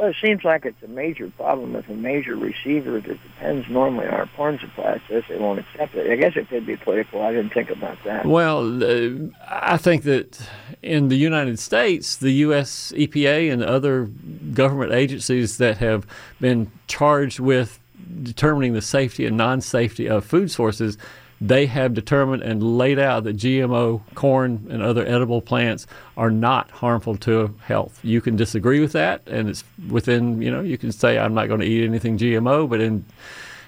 Well, 0.00 0.08
it 0.08 0.16
seems 0.22 0.44
like 0.44 0.64
it's 0.64 0.82
a 0.82 0.88
major 0.88 1.28
problem 1.36 1.74
with 1.74 1.86
a 1.90 1.94
major 1.94 2.34
receiver 2.34 3.02
that 3.02 3.22
depends 3.22 3.68
normally 3.68 4.06
on 4.06 4.14
our 4.14 4.26
corn 4.34 4.58
supply. 4.58 4.98
Says 5.06 5.24
they 5.28 5.36
won't 5.36 5.58
accept 5.58 5.94
it. 5.94 6.10
I 6.10 6.16
guess 6.16 6.36
it 6.36 6.48
could 6.48 6.64
be 6.64 6.76
political. 6.76 7.20
I 7.20 7.32
didn't 7.32 7.52
think 7.52 7.68
about 7.68 8.02
that. 8.04 8.24
Well, 8.24 8.82
uh, 8.82 9.28
I 9.46 9.76
think 9.76 10.04
that 10.04 10.40
in 10.80 11.08
the 11.08 11.16
United 11.16 11.58
States, 11.58 12.16
the 12.16 12.32
U.S. 12.46 12.94
EPA 12.96 13.52
and 13.52 13.62
other 13.62 14.06
government 14.54 14.92
agencies 14.92 15.58
that 15.58 15.76
have 15.78 16.06
been 16.40 16.72
charged 16.86 17.38
with 17.38 17.78
determining 18.22 18.72
the 18.72 18.80
safety 18.80 19.26
and 19.26 19.36
non-safety 19.36 20.08
of 20.08 20.24
food 20.24 20.50
sources 20.50 20.96
they 21.40 21.66
have 21.66 21.94
determined 21.94 22.42
and 22.42 22.62
laid 22.76 22.98
out 22.98 23.24
that 23.24 23.36
GMO 23.36 24.02
corn 24.14 24.66
and 24.70 24.82
other 24.82 25.06
edible 25.06 25.40
plants 25.40 25.86
are 26.16 26.30
not 26.30 26.70
harmful 26.70 27.16
to 27.16 27.54
health. 27.62 27.98
You 28.02 28.20
can 28.20 28.36
disagree 28.36 28.80
with 28.80 28.92
that, 28.92 29.26
and 29.26 29.48
it's 29.48 29.64
within, 29.88 30.42
you 30.42 30.50
know, 30.50 30.60
you 30.60 30.76
can 30.76 30.92
say, 30.92 31.18
I'm 31.18 31.32
not 31.32 31.48
going 31.48 31.60
to 31.60 31.66
eat 31.66 31.84
anything 31.84 32.18
GMO, 32.18 32.68
but 32.68 32.80
in 32.80 33.04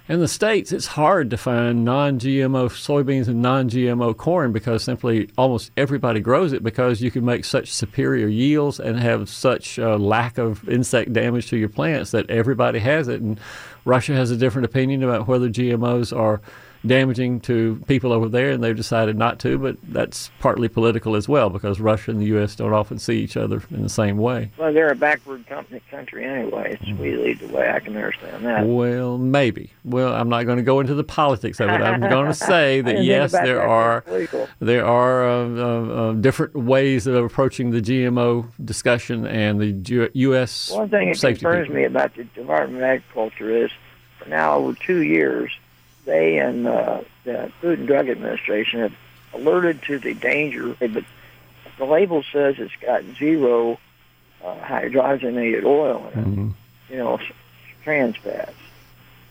In 0.09 0.19
the 0.19 0.29
States, 0.29 0.73
it's 0.73 0.89
hard 0.89 1.31
to 1.31 1.37
find 1.37 1.85
non 1.85 2.19
GMO 2.19 2.69
soybeans 2.69 3.29
and 3.29 3.41
non 3.41 3.71
GMO 3.71 4.17
corn 4.17 4.53
because 4.53 4.83
simply 4.83 5.31
almost 5.39 5.71
everybody 5.77 6.19
grows 6.21 6.53
it 6.53 6.65
because 6.65 7.01
you 7.01 7.11
can 7.11 7.25
make 7.25 7.45
such 7.45 7.73
superior 7.73 8.27
yields 8.27 8.81
and 8.81 8.99
have 8.99 9.29
such 9.29 9.79
lack 9.79 10.39
of 10.39 10.69
insect 10.69 11.13
damage 11.13 11.49
to 11.51 11.57
your 11.57 11.69
plants 11.69 12.11
that 12.11 12.29
everybody 12.29 12.81
has 12.81 13.07
it. 13.07 13.21
And 13.21 13.39
Russia 13.85 14.13
has 14.15 14.33
a 14.33 14.37
different 14.37 14.67
opinion 14.67 15.05
about 15.05 15.29
whether 15.29 15.49
GMOs 15.49 16.15
are 16.15 16.43
damaging 16.87 17.41
to 17.41 17.83
people 17.87 18.13
over 18.13 18.29
there, 18.29 18.51
and 18.51 18.63
they've 18.63 18.77
decided 18.77 19.17
not 19.17 19.39
to. 19.41 19.59
But 19.59 19.77
that's 19.83 20.31
partly 20.41 20.69
political 20.69 21.17
as 21.17 21.29
well 21.29 21.51
because 21.51 21.81
Russia 21.81 22.11
and 22.11 22.21
the 22.21 22.27
U.S. 22.27 22.57
don't 22.57 22.73
often 22.73 22.99
see 22.99 23.21
each 23.21 23.37
other 23.37 23.63
in 23.71 23.83
the 23.83 23.89
same 23.89 24.17
way. 24.17 24.51
Well, 24.57 24.73
they're 24.73 24.91
a 24.91 24.97
backward 24.97 25.47
company, 25.47 25.81
country 25.91 26.25
anyway. 26.25 26.79
It's 26.81 26.99
we 26.99 27.17
lead 27.17 27.39
the 27.41 27.49
way. 27.49 27.71
I 27.71 27.81
can 27.81 27.97
understand 27.97 28.45
that. 28.45 28.67
Well, 28.67 29.19
maybe. 29.19 29.71
Well, 29.85 30.13
I'm 30.13 30.29
not 30.29 30.45
going 30.45 30.59
to 30.59 30.65
go 30.65 30.81
into 30.81 30.95
the 30.95 31.05
politics 31.05 31.61
of 31.61 31.69
it. 31.69 31.81
I'm 31.81 32.01
going 32.01 32.27
to 32.29 32.35
say 32.35 32.81
that 32.81 33.03
yes, 33.05 33.33
there 33.33 33.57
that. 33.57 33.67
are 33.67 34.05
there 34.61 34.85
are 34.87 35.29
uh, 35.29 35.49
uh, 35.49 36.11
uh, 36.11 36.13
different 36.15 36.55
ways 36.55 37.07
of 37.07 37.25
approaching 37.25 37.71
the 37.71 37.81
GMO 37.81 38.47
discussion 38.65 39.27
and 39.27 39.61
the 39.61 39.73
Ju- 39.73 40.11
U.S. 40.13 40.71
One 40.71 40.89
thing 40.89 41.13
that 41.13 41.21
concerns 41.21 41.67
people. 41.69 41.77
me 41.77 41.85
about 41.85 42.15
the 42.15 42.25
Department 42.25 42.79
of 42.79 42.83
Agriculture 42.83 43.65
is, 43.65 43.71
for 44.19 44.29
now 44.29 44.57
over 44.57 44.75
two 44.75 45.03
years, 45.03 45.51
they 46.05 46.39
and 46.39 46.67
uh, 46.67 47.01
the 47.25 47.51
Food 47.61 47.81
and 47.81 47.89
Drug 47.89 48.09
Administration 48.09 48.81
have 48.81 48.95
alerted 49.35 49.83
to 49.83 49.99
the 49.99 50.15
danger. 50.15 50.75
But 50.81 51.05
the 51.79 51.85
label 51.85 52.23
says 52.33 52.57
it's 52.59 52.75
got 52.81 53.03
zero 53.19 53.79
uh, 54.45 54.57
hydrogenated 54.57 55.65
oil 55.65 56.11
in 56.15 56.19
it. 56.21 56.27
Mhm. 56.27 56.53
You 56.91 56.97
know, 56.99 57.21
trans 57.85 58.17
fats. 58.17 58.55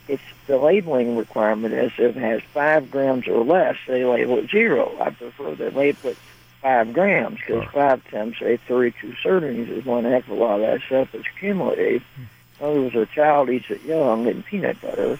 It's 0.08 0.24
the 0.48 0.58
labeling 0.58 1.16
requirement 1.16 1.74
is 1.74 1.92
if 1.98 2.16
it 2.18 2.20
has 2.20 2.42
five 2.54 2.90
grams 2.90 3.28
or 3.28 3.44
less, 3.46 3.76
they 3.88 4.04
label 4.04 4.40
it 4.40 4.50
zero. 4.50 4.92
I 5.00 5.12
prefer 5.12 5.54
they 5.56 5.70
label 5.70 6.10
it 6.12 6.18
five 6.62 6.92
grams 6.94 7.40
because 7.40 7.66
five 7.72 8.04
times 8.10 8.38
say 8.40 8.58
32 8.58 9.14
servings 9.24 9.70
is 9.70 9.86
one 9.86 10.04
heck 10.06 10.24
of 10.26 10.32
a 10.32 10.34
lot 10.36 10.56
of 10.56 10.62
that 10.62 10.82
stuff 10.86 11.14
is 11.16 11.26
cumulative. 11.40 12.04
In 12.60 12.66
other 12.66 12.82
words, 12.82 12.96
a 12.96 13.06
child 13.08 13.50
eats 13.50 13.70
it 13.70 13.84
young 13.84 14.28
and 14.28 14.46
peanut 14.46 14.80
butter, 14.82 15.20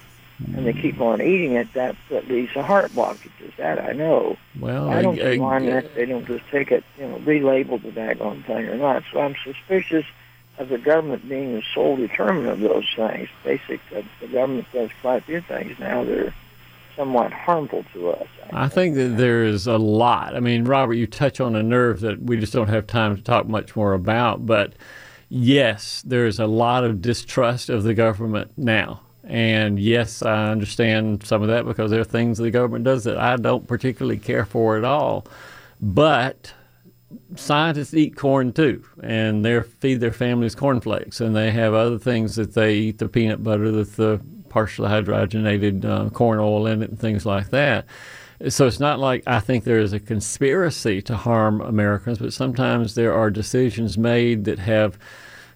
and 0.56 0.66
they 0.66 0.74
keep 0.74 1.00
on 1.00 1.22
eating 1.22 1.54
it. 1.54 1.74
That, 1.74 1.96
that 2.10 2.28
leads 2.28 2.54
to 2.54 2.64
heart 2.64 2.92
blockages. 2.92 3.56
That 3.58 3.80
I 3.80 3.94
know. 3.94 4.38
Well, 4.60 4.90
I 4.90 5.02
don't 5.02 5.20
I- 5.22 5.38
why 5.38 5.58
I- 5.58 5.60
not 5.60 5.96
they 5.96 6.06
don't 6.06 6.26
just 6.26 6.44
take 6.50 6.72
it, 6.72 6.84
you 6.98 7.08
know, 7.08 7.18
relabel 7.20 7.82
the 7.82 7.92
daggone 7.92 8.46
thing 8.46 8.68
or 8.68 8.78
not. 8.78 9.04
So 9.12 9.22
I'm 9.22 9.36
suspicious 9.44 10.06
of 10.58 10.70
the 10.70 10.78
government 10.78 11.28
being 11.28 11.56
the 11.56 11.64
sole 11.74 11.96
determinant 11.96 12.54
of 12.54 12.60
those 12.60 12.88
things. 12.96 13.30
Basically, 13.44 13.80
the, 13.90 14.00
uh, 14.00 14.04
the 14.20 14.28
government 14.28 14.68
does 14.74 14.90
quite 15.02 15.18
a 15.18 15.26
few 15.26 15.42
things 15.42 15.80
now 15.80 16.04
that 16.04 16.18
are 16.18 16.34
somewhat 16.96 17.32
harmful 17.32 17.86
to 17.94 18.10
us. 18.10 18.28
I 18.52 18.68
think 18.68 18.96
that 18.96 19.18
there 19.18 19.44
is 19.44 19.66
a 19.66 19.78
lot. 19.78 20.36
I 20.36 20.40
mean, 20.40 20.66
Robert, 20.66 20.96
you 20.96 21.08
touch 21.08 21.40
on 21.40 21.56
a 21.56 21.64
nerve 21.64 22.02
that 22.02 22.22
we 22.22 22.38
just 22.38 22.54
don't 22.54 22.68
have 22.68 22.86
time 22.86 23.16
to 23.16 23.22
talk 23.22 23.48
much 23.48 23.76
more 23.76 23.94
about. 23.94 24.46
But 24.46 24.74
yes, 25.30 26.04
there 26.06 26.28
is 26.28 26.38
a 26.38 26.48
lot 26.48 26.84
of 26.84 27.02
distrust 27.02 27.70
of 27.70 27.84
the 27.84 27.94
government 27.94 28.52
now. 28.58 29.02
And 29.32 29.80
yes, 29.80 30.22
I 30.22 30.52
understand 30.52 31.24
some 31.26 31.42
of 31.42 31.48
that 31.48 31.66
because 31.66 31.90
there 31.90 32.02
are 32.02 32.04
things 32.04 32.38
the 32.38 32.52
government 32.52 32.84
does 32.84 33.06
that 33.06 33.18
I 33.18 33.38
don't 33.38 33.66
particularly 33.66 34.18
care 34.18 34.44
for 34.44 34.78
at 34.78 34.84
all. 34.84 35.26
But 35.80 36.54
scientists 37.38 37.94
eat 37.94 38.18
corn 38.18 38.52
too, 38.52 38.84
and 39.02 39.46
they 39.46 39.62
feed 39.62 40.02
their 40.02 40.12
families 40.12 40.54
cornflakes, 40.54 41.22
and 41.22 41.34
they 41.34 41.50
have 41.52 41.74
other 41.74 41.98
things 41.98 42.36
that 42.36 42.56
they 42.56 42.76
eat 42.76 42.98
the 42.98 43.08
peanut 43.08 43.42
butter 43.42 43.72
with 43.72 43.96
the 43.96 44.20
partially 44.50 44.90
hydrogenated 44.90 45.86
uh, 45.86 46.10
corn 46.10 46.38
oil 46.38 46.68
in 46.68 46.84
it 46.84 46.90
and 46.90 47.00
things 47.00 47.26
like 47.26 47.52
that. 47.52 47.86
So 48.50 48.68
it's 48.68 48.82
not 48.82 49.00
like 49.00 49.24
I 49.28 49.40
think 49.40 49.64
there 49.64 49.80
is 49.80 49.94
a 49.94 50.00
conspiracy 50.00 51.02
to 51.04 51.16
harm 51.16 51.62
Americans, 51.62 52.20
but 52.20 52.34
sometimes 52.34 52.96
there 52.96 53.14
are 53.14 53.32
decisions 53.32 53.98
made 53.98 54.44
that 54.44 54.60
have 54.60 55.00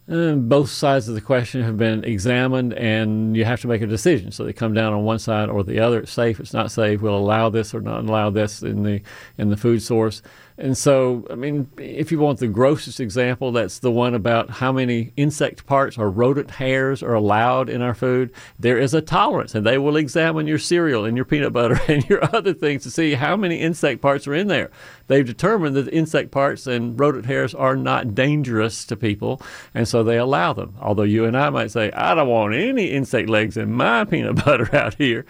uh, 0.09 0.33
both 0.33 0.69
sides 0.69 1.07
of 1.07 1.15
the 1.15 1.21
question 1.21 1.63
have 1.63 1.77
been 1.77 2.03
examined, 2.03 2.73
and 2.73 3.35
you 3.35 3.43
have 3.43 3.61
to 3.61 3.67
make 3.67 3.81
a 3.81 3.87
decision. 3.87 4.31
So 4.31 4.43
they 4.43 4.53
come 4.53 4.73
down 4.73 4.93
on 4.93 5.03
one 5.03 5.17
side 5.17 5.49
or 5.49 5.63
the 5.63 5.79
other. 5.79 6.01
It's 6.01 6.11
safe. 6.11 6.39
It's 6.39 6.53
not 6.53 6.71
safe. 6.71 7.01
We'll 7.01 7.17
allow 7.17 7.49
this 7.49 7.73
or 7.73 7.81
not 7.81 8.01
allow 8.01 8.29
this 8.29 8.61
in 8.61 8.83
the 8.83 9.01
in 9.37 9.49
the 9.49 9.57
food 9.57 9.81
source. 9.81 10.21
And 10.57 10.77
so, 10.77 11.27
I 11.29 11.35
mean, 11.35 11.69
if 11.77 12.13
you 12.13 12.19
want 12.19 12.39
the 12.39 12.47
grossest 12.47 13.01
example, 13.01 13.51
that's 13.51 13.79
the 13.79 13.91
one 13.91 14.15
about 14.15 14.49
how 14.49 14.71
many 14.71 15.11
insect 15.17 15.65
parts 15.65 15.97
or 15.97 16.09
rodent 16.09 16.49
hairs 16.51 17.03
are 17.03 17.13
allowed 17.13 17.69
in 17.69 17.81
our 17.81 17.93
food. 17.93 18.31
There 18.57 18.77
is 18.77 18.93
a 18.93 19.01
tolerance, 19.01 19.53
and 19.53 19.65
they 19.65 19.77
will 19.77 19.97
examine 19.97 20.47
your 20.47 20.57
cereal 20.57 21.03
and 21.03 21.17
your 21.17 21.25
peanut 21.25 21.51
butter 21.51 21.77
and 21.89 22.07
your 22.07 22.23
other 22.33 22.53
things 22.53 22.83
to 22.83 22.91
see 22.91 23.15
how 23.15 23.35
many 23.35 23.59
insect 23.59 24.01
parts 24.01 24.27
are 24.27 24.33
in 24.33 24.47
there. 24.47 24.71
They've 25.07 25.25
determined 25.25 25.75
that 25.75 25.89
insect 25.89 26.31
parts 26.31 26.67
and 26.67 26.97
rodent 26.97 27.25
hairs 27.25 27.53
are 27.53 27.75
not 27.75 28.15
dangerous 28.15 28.85
to 28.85 28.95
people, 28.95 29.41
and 29.73 29.85
so 29.85 30.03
they 30.03 30.17
allow 30.17 30.53
them. 30.53 30.75
Although 30.79 31.03
you 31.03 31.25
and 31.25 31.37
I 31.37 31.49
might 31.49 31.71
say, 31.71 31.91
I 31.91 32.15
don't 32.15 32.29
want 32.29 32.53
any 32.53 32.91
insect 32.91 33.27
legs 33.27 33.57
in 33.57 33.73
my 33.73 34.05
peanut 34.05 34.45
butter 34.45 34.73
out 34.73 34.93
here. 34.93 35.25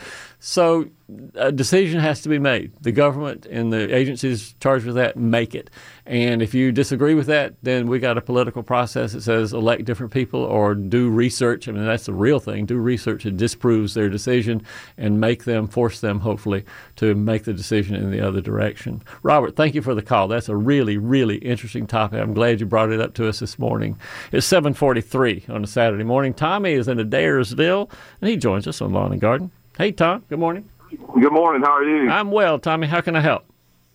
So 0.48 0.86
a 1.34 1.52
decision 1.52 2.00
has 2.02 2.22
to 2.22 2.30
be 2.30 2.38
made. 2.38 2.72
The 2.80 2.92
government 2.92 3.48
and 3.48 3.74
the 3.74 3.96
agencies 3.96 4.54
charged 4.60 4.86
with 4.86 4.94
that 4.94 5.18
make 5.18 5.56
it. 5.56 5.72
And 6.06 6.40
if 6.40 6.54
you 6.54 6.72
disagree 6.72 7.16
with 7.16 7.26
that, 7.26 7.56
then 7.64 7.88
we 7.88 7.98
got 7.98 8.20
a 8.20 8.22
political 8.22 8.62
process 8.62 9.14
that 9.14 9.24
says 9.24 9.54
elect 9.54 9.86
different 9.86 10.14
people 10.14 10.42
or 10.42 10.76
do 10.76 11.10
research. 11.10 11.68
I 11.68 11.72
mean, 11.72 11.84
that's 11.84 12.06
the 12.06 12.14
real 12.14 12.40
thing. 12.40 12.68
Do 12.68 12.78
research 12.78 13.24
that 13.24 13.38
disproves 13.38 13.96
their 13.96 14.08
decision 14.08 14.64
and 15.00 15.20
make 15.20 15.46
them, 15.46 15.68
force 15.68 16.00
them, 16.00 16.20
hopefully, 16.20 16.64
to 16.98 17.16
make 17.16 17.46
the 17.46 17.54
decision 17.54 17.96
in 17.96 18.12
the 18.12 18.22
other 18.22 18.40
direction. 18.40 19.02
Robert, 19.24 19.56
thank 19.56 19.74
you 19.74 19.82
for 19.82 19.96
the 19.96 20.04
call. 20.04 20.28
That's 20.28 20.48
a 20.48 20.56
really, 20.56 21.00
really 21.00 21.38
interesting 21.38 21.88
topic. 21.88 22.22
I'm 22.22 22.36
glad 22.36 22.60
you 22.60 22.68
brought 22.68 22.92
it 22.92 23.02
up 23.02 23.16
to 23.16 23.28
us 23.28 23.40
this 23.40 23.58
morning. 23.58 23.98
It's 24.32 24.46
743 24.46 25.46
on 25.50 25.64
a 25.64 25.68
Saturday 25.68 26.04
morning. 26.04 26.36
Tommy 26.36 26.74
is 26.74 26.88
in 26.88 27.00
Adairsville, 27.00 27.90
and 28.22 28.30
he 28.30 28.38
joins 28.38 28.68
us 28.68 28.80
on 28.80 28.94
Lawn 28.94 29.12
and 29.12 29.20
Garden. 29.20 29.50
Hey, 29.78 29.92
Tom. 29.92 30.24
Good 30.30 30.40
morning. 30.40 30.70
Good 30.90 31.34
morning. 31.34 31.62
How 31.62 31.78
are 31.78 31.84
you? 31.84 32.10
I'm 32.10 32.32
well, 32.32 32.60
Tommy. 32.60 32.88
How 32.88 33.02
can 33.02 33.16
I 33.16 33.20
help? 33.20 33.44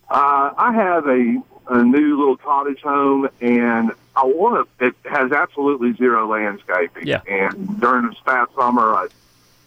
Uh, 0.09 0.51
I 0.55 0.73
have 0.73 1.07
a, 1.07 1.41
a 1.69 1.83
new 1.83 2.19
little 2.19 2.37
cottage 2.37 2.81
home, 2.81 3.27
and 3.39 3.91
I 4.15 4.25
want 4.25 4.69
to. 4.79 4.85
It 4.85 4.95
has 5.05 5.31
absolutely 5.31 5.93
zero 5.93 6.27
landscaping. 6.27 7.07
Yeah. 7.07 7.21
And 7.27 7.79
during 7.79 8.07
this 8.07 8.19
past 8.23 8.53
summer, 8.55 8.93
I 8.93 9.07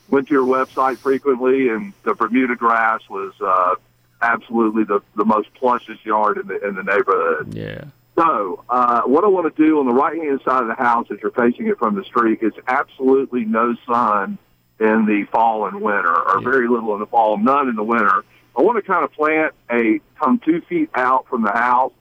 went 0.09 0.29
to 0.29 0.35
your 0.35 0.47
website 0.47 0.99
frequently, 0.99 1.69
and 1.69 1.93
the 2.05 2.15
Bermuda 2.15 2.55
grass 2.55 3.01
was 3.11 3.33
uh, 3.41 3.75
absolutely 4.23 4.85
the 4.85 5.01
the 5.17 5.25
most 5.25 5.53
plushest 5.55 6.07
yard 6.07 6.39
in 6.39 6.47
the 6.47 6.65
in 6.65 6.77
the 6.77 6.85
neighborhood. 6.85 7.55
Yeah. 7.55 7.85
So, 8.17 8.63
uh, 8.69 9.03
what 9.03 9.25
I 9.25 9.27
want 9.27 9.53
to 9.53 9.63
do 9.63 9.81
on 9.81 9.87
the 9.87 9.93
right 9.93 10.17
hand 10.17 10.41
side 10.45 10.63
of 10.63 10.69
the 10.69 10.81
house, 10.81 11.09
as 11.11 11.19
you're 11.21 11.33
facing 11.33 11.67
it 11.67 11.79
from 11.79 11.97
the 11.97 12.05
street, 12.05 12.39
is 12.43 12.53
absolutely 12.69 13.45
no 13.45 13.75
sun 13.85 14.39
in 14.85 15.07
the 15.07 15.25
fall 15.33 15.67
and 15.67 15.81
winter, 15.81 16.15
or 16.15 16.41
very 16.41 16.69
little 16.69 16.95
in 16.95 17.01
the 17.01 17.07
fall, 17.07 17.39
none 17.39 17.69
in 17.69 17.77
the 17.77 17.83
winter. 17.83 18.25
I 18.57 18.63
want 18.63 18.77
to 18.77 18.83
kind 18.83 19.05
of 19.05 19.13
plant 19.13 19.55
a 19.71 20.01
come 20.21 20.41
two 20.45 20.61
feet 20.63 20.91
out 20.95 21.27
from 21.29 21.43
the 21.43 21.51
house 21.51 21.93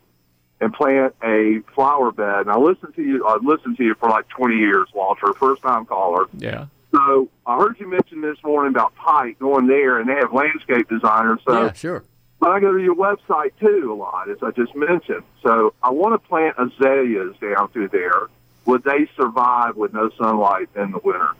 and 0.61 0.73
plant 0.73 1.15
a 1.23 1.61
flower 1.73 2.11
bed. 2.11 2.41
And 2.41 2.51
I 2.51 2.57
listened 2.57 2.95
to 2.95 3.01
you. 3.01 3.25
I 3.25 3.37
listened 3.41 3.77
to 3.77 3.83
you 3.83 3.95
for 3.95 4.09
like 4.09 4.27
20 4.29 4.55
years, 4.55 4.87
Walter, 4.93 5.33
first 5.33 5.61
time 5.61 5.85
caller. 5.85 6.27
Yeah. 6.37 6.67
So 6.91 7.29
I 7.45 7.57
heard 7.57 7.79
you 7.79 7.87
mention 7.87 8.21
this 8.21 8.37
morning 8.43 8.71
about 8.71 8.93
Pike 8.95 9.39
going 9.39 9.65
there, 9.65 9.99
and 9.99 10.07
they 10.07 10.13
have 10.13 10.31
landscape 10.31 10.87
designers. 10.89 11.39
So 11.45 11.63
yeah, 11.63 11.73
sure. 11.73 12.03
but 12.39 12.51
I 12.51 12.59
go 12.59 12.71
to 12.71 12.83
your 12.83 12.95
website 12.95 13.51
too 13.59 13.91
a 13.91 13.95
lot, 13.95 14.29
as 14.29 14.37
I 14.43 14.51
just 14.51 14.75
mentioned. 14.75 15.23
So 15.41 15.73
I 15.81 15.89
want 15.89 16.21
to 16.21 16.27
plant 16.27 16.55
azaleas 16.59 17.35
down 17.41 17.69
through 17.69 17.87
there. 17.87 18.27
Would 18.65 18.83
they 18.83 19.07
survive 19.17 19.75
with 19.75 19.93
no 19.93 20.11
sunlight 20.11 20.69
in 20.75 20.91
the 20.91 20.99
winter? 20.99 21.31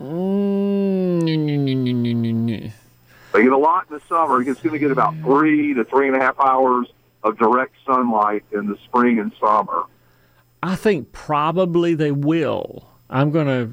Mm, 0.00 1.22
They 3.32 3.42
get 3.42 3.52
a 3.52 3.56
lot 3.58 3.86
in 3.90 3.94
the 3.96 4.02
summer. 4.08 4.40
It's 4.42 4.60
going 4.60 4.72
to 4.72 4.78
get 4.78 4.90
about 4.90 5.14
three 5.22 5.74
to 5.74 5.84
three 5.84 6.06
and 6.08 6.16
a 6.16 6.20
half 6.20 6.38
hours 6.40 6.86
of 7.22 7.38
direct 7.38 7.74
sunlight 7.84 8.44
in 8.52 8.66
the 8.66 8.76
spring 8.84 9.18
and 9.18 9.32
summer. 9.40 9.84
I 10.62 10.76
think 10.76 11.12
probably 11.12 11.94
they 11.94 12.12
will. 12.12 12.88
I'm 13.08 13.30
going 13.30 13.46
to. 13.46 13.66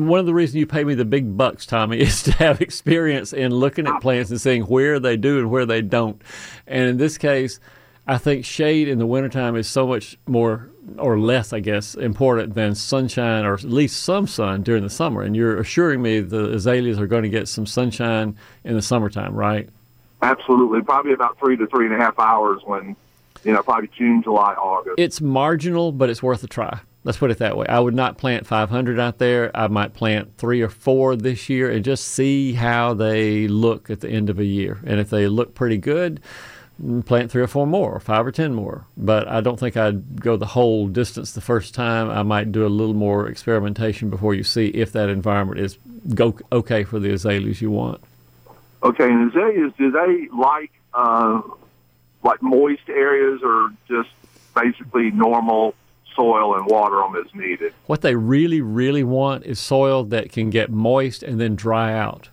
One 0.00 0.20
of 0.20 0.26
the 0.26 0.34
reasons 0.34 0.56
you 0.56 0.66
pay 0.66 0.84
me 0.84 0.94
the 0.94 1.04
big 1.04 1.36
bucks, 1.36 1.64
Tommy, 1.66 2.00
is 2.02 2.22
to 2.24 2.32
have 2.32 2.60
experience 2.60 3.32
in 3.32 3.52
looking 3.52 3.86
at 3.86 4.00
plants 4.00 4.30
and 4.30 4.40
seeing 4.40 4.62
where 4.62 5.00
they 5.00 5.16
do 5.16 5.38
and 5.38 5.50
where 5.50 5.66
they 5.66 5.80
don't. 5.82 6.20
And 6.66 6.88
in 6.88 6.96
this 6.98 7.16
case, 7.18 7.58
I 8.06 8.18
think 8.18 8.44
shade 8.44 8.88
in 8.88 8.98
the 8.98 9.06
wintertime 9.06 9.56
is 9.56 9.66
so 9.68 9.86
much 9.86 10.18
more 10.26 10.70
or 10.98 11.18
less, 11.18 11.52
I 11.52 11.60
guess, 11.60 11.94
important 11.94 12.54
than 12.54 12.74
sunshine 12.74 13.44
or 13.44 13.54
at 13.54 13.64
least 13.64 14.02
some 14.02 14.26
sun 14.26 14.62
during 14.62 14.82
the 14.82 14.90
summer. 14.90 15.22
And 15.22 15.36
you're 15.36 15.58
assuring 15.58 16.02
me 16.02 16.20
the 16.20 16.52
azaleas 16.52 16.98
are 16.98 17.06
going 17.06 17.22
to 17.22 17.28
get 17.28 17.48
some 17.48 17.66
sunshine 17.66 18.36
in 18.64 18.74
the 18.74 18.82
summertime, 18.82 19.34
right? 19.34 19.68
Absolutely, 20.22 20.82
probably 20.82 21.12
about 21.12 21.38
three 21.38 21.56
to 21.56 21.66
three 21.66 21.86
and 21.86 21.94
a 21.94 21.98
half 21.98 22.18
hours 22.18 22.60
when, 22.64 22.94
you 23.44 23.52
know, 23.52 23.62
probably 23.62 23.88
June, 23.96 24.22
July, 24.22 24.54
August. 24.54 24.96
It's 24.98 25.20
marginal, 25.20 25.92
but 25.92 26.10
it's 26.10 26.22
worth 26.22 26.42
a 26.44 26.46
try. 26.46 26.80
Let's 27.02 27.16
put 27.16 27.30
it 27.30 27.38
that 27.38 27.56
way. 27.56 27.66
I 27.66 27.80
would 27.80 27.94
not 27.94 28.18
plant 28.18 28.46
500 28.46 29.00
out 29.00 29.16
there. 29.16 29.50
I 29.54 29.68
might 29.68 29.94
plant 29.94 30.36
three 30.36 30.60
or 30.60 30.68
four 30.68 31.16
this 31.16 31.48
year 31.48 31.70
and 31.70 31.82
just 31.82 32.08
see 32.08 32.52
how 32.52 32.92
they 32.92 33.48
look 33.48 33.88
at 33.88 34.00
the 34.00 34.10
end 34.10 34.28
of 34.28 34.38
a 34.38 34.44
year. 34.44 34.78
And 34.84 35.00
if 35.00 35.08
they 35.08 35.26
look 35.26 35.54
pretty 35.54 35.78
good, 35.78 36.20
plant 37.04 37.30
three 37.30 37.42
or 37.42 37.46
four 37.46 37.66
more, 37.66 37.92
or 37.92 38.00
five 38.00 38.26
or 38.26 38.32
ten 38.32 38.54
more. 38.54 38.86
But 38.96 39.28
I 39.28 39.40
don't 39.40 39.58
think 39.58 39.76
I'd 39.76 40.20
go 40.20 40.36
the 40.36 40.46
whole 40.46 40.88
distance 40.88 41.32
the 41.32 41.40
first 41.40 41.74
time. 41.74 42.10
I 42.10 42.22
might 42.22 42.52
do 42.52 42.66
a 42.66 42.68
little 42.68 42.94
more 42.94 43.28
experimentation 43.28 44.10
before 44.10 44.34
you 44.34 44.44
see 44.44 44.68
if 44.68 44.92
that 44.92 45.08
environment 45.08 45.60
is 45.60 45.78
go 46.14 46.36
okay 46.50 46.84
for 46.84 46.98
the 46.98 47.12
azaleas 47.12 47.60
you 47.60 47.70
want. 47.70 48.00
Okay, 48.82 49.04
and 49.04 49.30
azaleas, 49.30 49.72
do 49.76 49.90
they 49.90 50.28
like 50.34 50.72
uh, 50.94 51.42
like 52.22 52.42
moist 52.42 52.88
areas 52.88 53.40
or 53.42 53.70
just 53.88 54.10
basically 54.54 55.10
normal 55.10 55.74
soil 56.14 56.56
and 56.56 56.66
water 56.66 56.96
them 56.96 57.16
as 57.16 57.34
needed? 57.34 57.72
What 57.86 58.00
they 58.00 58.14
really, 58.14 58.60
really 58.60 59.04
want 59.04 59.44
is 59.44 59.58
soil 59.58 60.04
that 60.04 60.32
can 60.32 60.50
get 60.50 60.70
moist 60.70 61.22
and 61.22 61.40
then 61.40 61.56
dry 61.56 61.92
out 61.92 62.30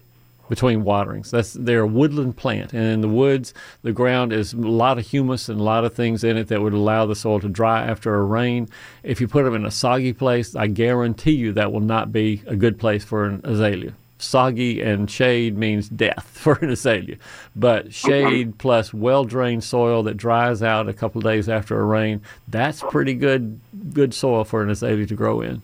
between 0.50 0.84
waterings. 0.84 1.32
That's 1.32 1.54
they're 1.54 1.82
a 1.82 1.88
woodland 1.88 2.38
plant, 2.38 2.74
and 2.74 2.84
in 2.84 3.02
the 3.02 3.08
woods, 3.08 3.54
the 3.82 3.92
ground 3.92 4.34
is 4.34 4.54
a 4.54 4.58
lot 4.58 4.98
of 4.98 5.08
humus 5.08 5.50
and 5.50 5.60
a 5.60 5.64
lot 5.64 5.86
of 5.86 5.94
things 5.94 6.24
in 6.24 6.38
it 6.38 6.48
that 6.48 6.62
would 6.62 6.74
allow 6.74 7.06
the 7.06 7.16
soil 7.16 7.40
to 7.40 7.50
dry 7.50 7.82
after 7.82 8.16
a 8.16 8.24
rain. 8.24 8.70
If 9.04 9.22
you 9.22 9.28
put 9.28 9.44
them 9.44 9.56
in 9.56 9.66
a 9.66 9.72
soggy 9.72 10.14
place, 10.14 10.56
I 10.56 10.68
guarantee 10.68 11.36
you 11.36 11.54
that 11.54 11.72
will 11.72 11.82
not 11.82 12.12
be 12.12 12.44
a 12.48 12.56
good 12.56 12.80
place 12.80 13.04
for 13.04 13.26
an 13.26 13.42
azalea 13.44 13.94
soggy 14.20 14.82
and 14.82 15.10
shade 15.10 15.58
means 15.58 15.90
death 15.90 16.28
for 16.34 16.56
an 16.56 16.70
azalea. 16.70 17.18
But 17.56 17.94
shade 17.94 18.58
plus 18.58 18.94
well 18.94 19.26
drained 19.26 19.64
soil 19.64 20.04
that 20.04 20.18
dries 20.18 20.64
out 20.64 20.90
a 20.90 20.94
couple 20.94 21.22
days 21.22 21.50
after 21.50 21.80
a 21.80 21.84
rain, 21.84 22.22
that's 22.48 22.82
pretty 22.90 23.14
good 23.14 23.60
good 23.94 24.14
soil 24.14 24.44
for 24.44 24.62
an 24.62 24.70
azalea 24.70 25.06
to 25.06 25.16
grow 25.16 25.42
in. 25.42 25.62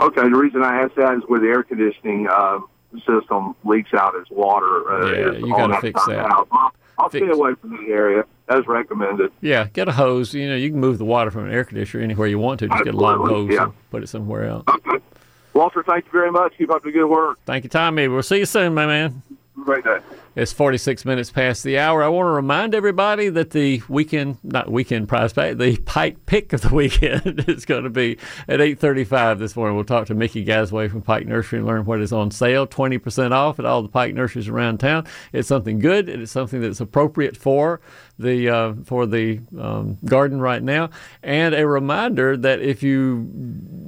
Okay, 0.00 0.22
the 0.22 0.36
reason 0.36 0.62
I 0.62 0.82
ask 0.82 0.94
that 0.94 1.14
is 1.14 1.22
with 1.28 1.42
air 1.42 1.62
conditioning 1.62 2.28
uh, 2.28 2.60
system 3.00 3.54
leaks 3.64 3.92
out 3.94 4.14
as 4.20 4.26
water. 4.30 4.90
Uh, 4.90 5.06
Yeah, 5.12 5.38
you 5.38 5.48
gotta 5.48 5.80
fix 5.80 6.04
that. 6.06 6.18
out. 6.20 6.48
I'll, 6.52 6.72
I'll 6.98 7.08
Fix- 7.08 7.26
stay 7.26 7.32
away 7.32 7.54
from 7.54 7.76
the 7.76 7.92
area 7.92 8.24
as 8.48 8.66
recommended. 8.66 9.32
Yeah, 9.40 9.68
get 9.72 9.88
a 9.88 9.92
hose. 9.92 10.34
You 10.34 10.48
know, 10.48 10.56
you 10.56 10.70
can 10.70 10.80
move 10.80 10.98
the 10.98 11.04
water 11.04 11.30
from 11.30 11.44
an 11.46 11.52
air 11.52 11.64
conditioner 11.64 12.02
anywhere 12.02 12.26
you 12.28 12.38
want 12.38 12.60
to. 12.60 12.68
Just 12.68 12.84
get 12.84 12.94
a 12.94 12.96
long 12.96 13.26
hose 13.26 13.50
yeah. 13.52 13.64
and 13.64 13.90
put 13.90 14.02
it 14.02 14.08
somewhere 14.08 14.46
else. 14.46 14.64
Walter, 15.54 15.82
thank 15.82 16.04
you 16.06 16.10
very 16.12 16.30
much. 16.30 16.54
Keep 16.56 16.70
up 16.70 16.82
the 16.82 16.92
good 16.92 17.06
work. 17.08 17.38
Thank 17.46 17.64
you, 17.64 17.70
Tommy. 17.70 18.06
We'll 18.08 18.22
see 18.22 18.38
you 18.38 18.46
soon, 18.46 18.74
my 18.74 18.86
man. 18.86 19.22
Great 19.64 19.84
day. 19.84 19.98
It's 20.38 20.52
46 20.52 21.04
minutes 21.04 21.32
past 21.32 21.64
the 21.64 21.80
hour. 21.80 22.00
I 22.00 22.06
want 22.06 22.26
to 22.26 22.30
remind 22.30 22.72
everybody 22.72 23.28
that 23.28 23.50
the 23.50 23.82
weekend, 23.88 24.36
not 24.44 24.70
weekend 24.70 25.08
prize 25.08 25.32
pack, 25.32 25.56
the 25.56 25.78
Pike 25.78 26.26
pick 26.26 26.52
of 26.52 26.60
the 26.60 26.68
weekend 26.72 27.44
is 27.48 27.64
going 27.64 27.82
to 27.82 27.90
be 27.90 28.18
at 28.46 28.60
8.35 28.60 29.40
this 29.40 29.56
morning. 29.56 29.74
We'll 29.74 29.84
talk 29.84 30.06
to 30.06 30.14
Mickey 30.14 30.44
Gasway 30.44 30.92
from 30.92 31.02
Pike 31.02 31.26
Nursery 31.26 31.58
and 31.58 31.66
learn 31.66 31.84
what 31.86 32.00
is 32.00 32.12
on 32.12 32.30
sale. 32.30 32.68
20% 32.68 33.32
off 33.32 33.58
at 33.58 33.64
all 33.64 33.82
the 33.82 33.88
Pike 33.88 34.14
nurseries 34.14 34.46
around 34.46 34.78
town. 34.78 35.08
It's 35.32 35.48
something 35.48 35.80
good. 35.80 36.08
and 36.08 36.22
It's 36.22 36.30
something 36.30 36.60
that's 36.60 36.80
appropriate 36.80 37.36
for 37.36 37.80
the 38.18 38.48
uh, 38.48 38.74
for 38.84 39.06
the 39.06 39.40
um, 39.58 39.98
garden 40.04 40.40
right 40.40 40.62
now. 40.62 40.90
And 41.22 41.54
a 41.54 41.66
reminder 41.66 42.36
that 42.36 42.60
if 42.60 42.82
you 42.82 43.30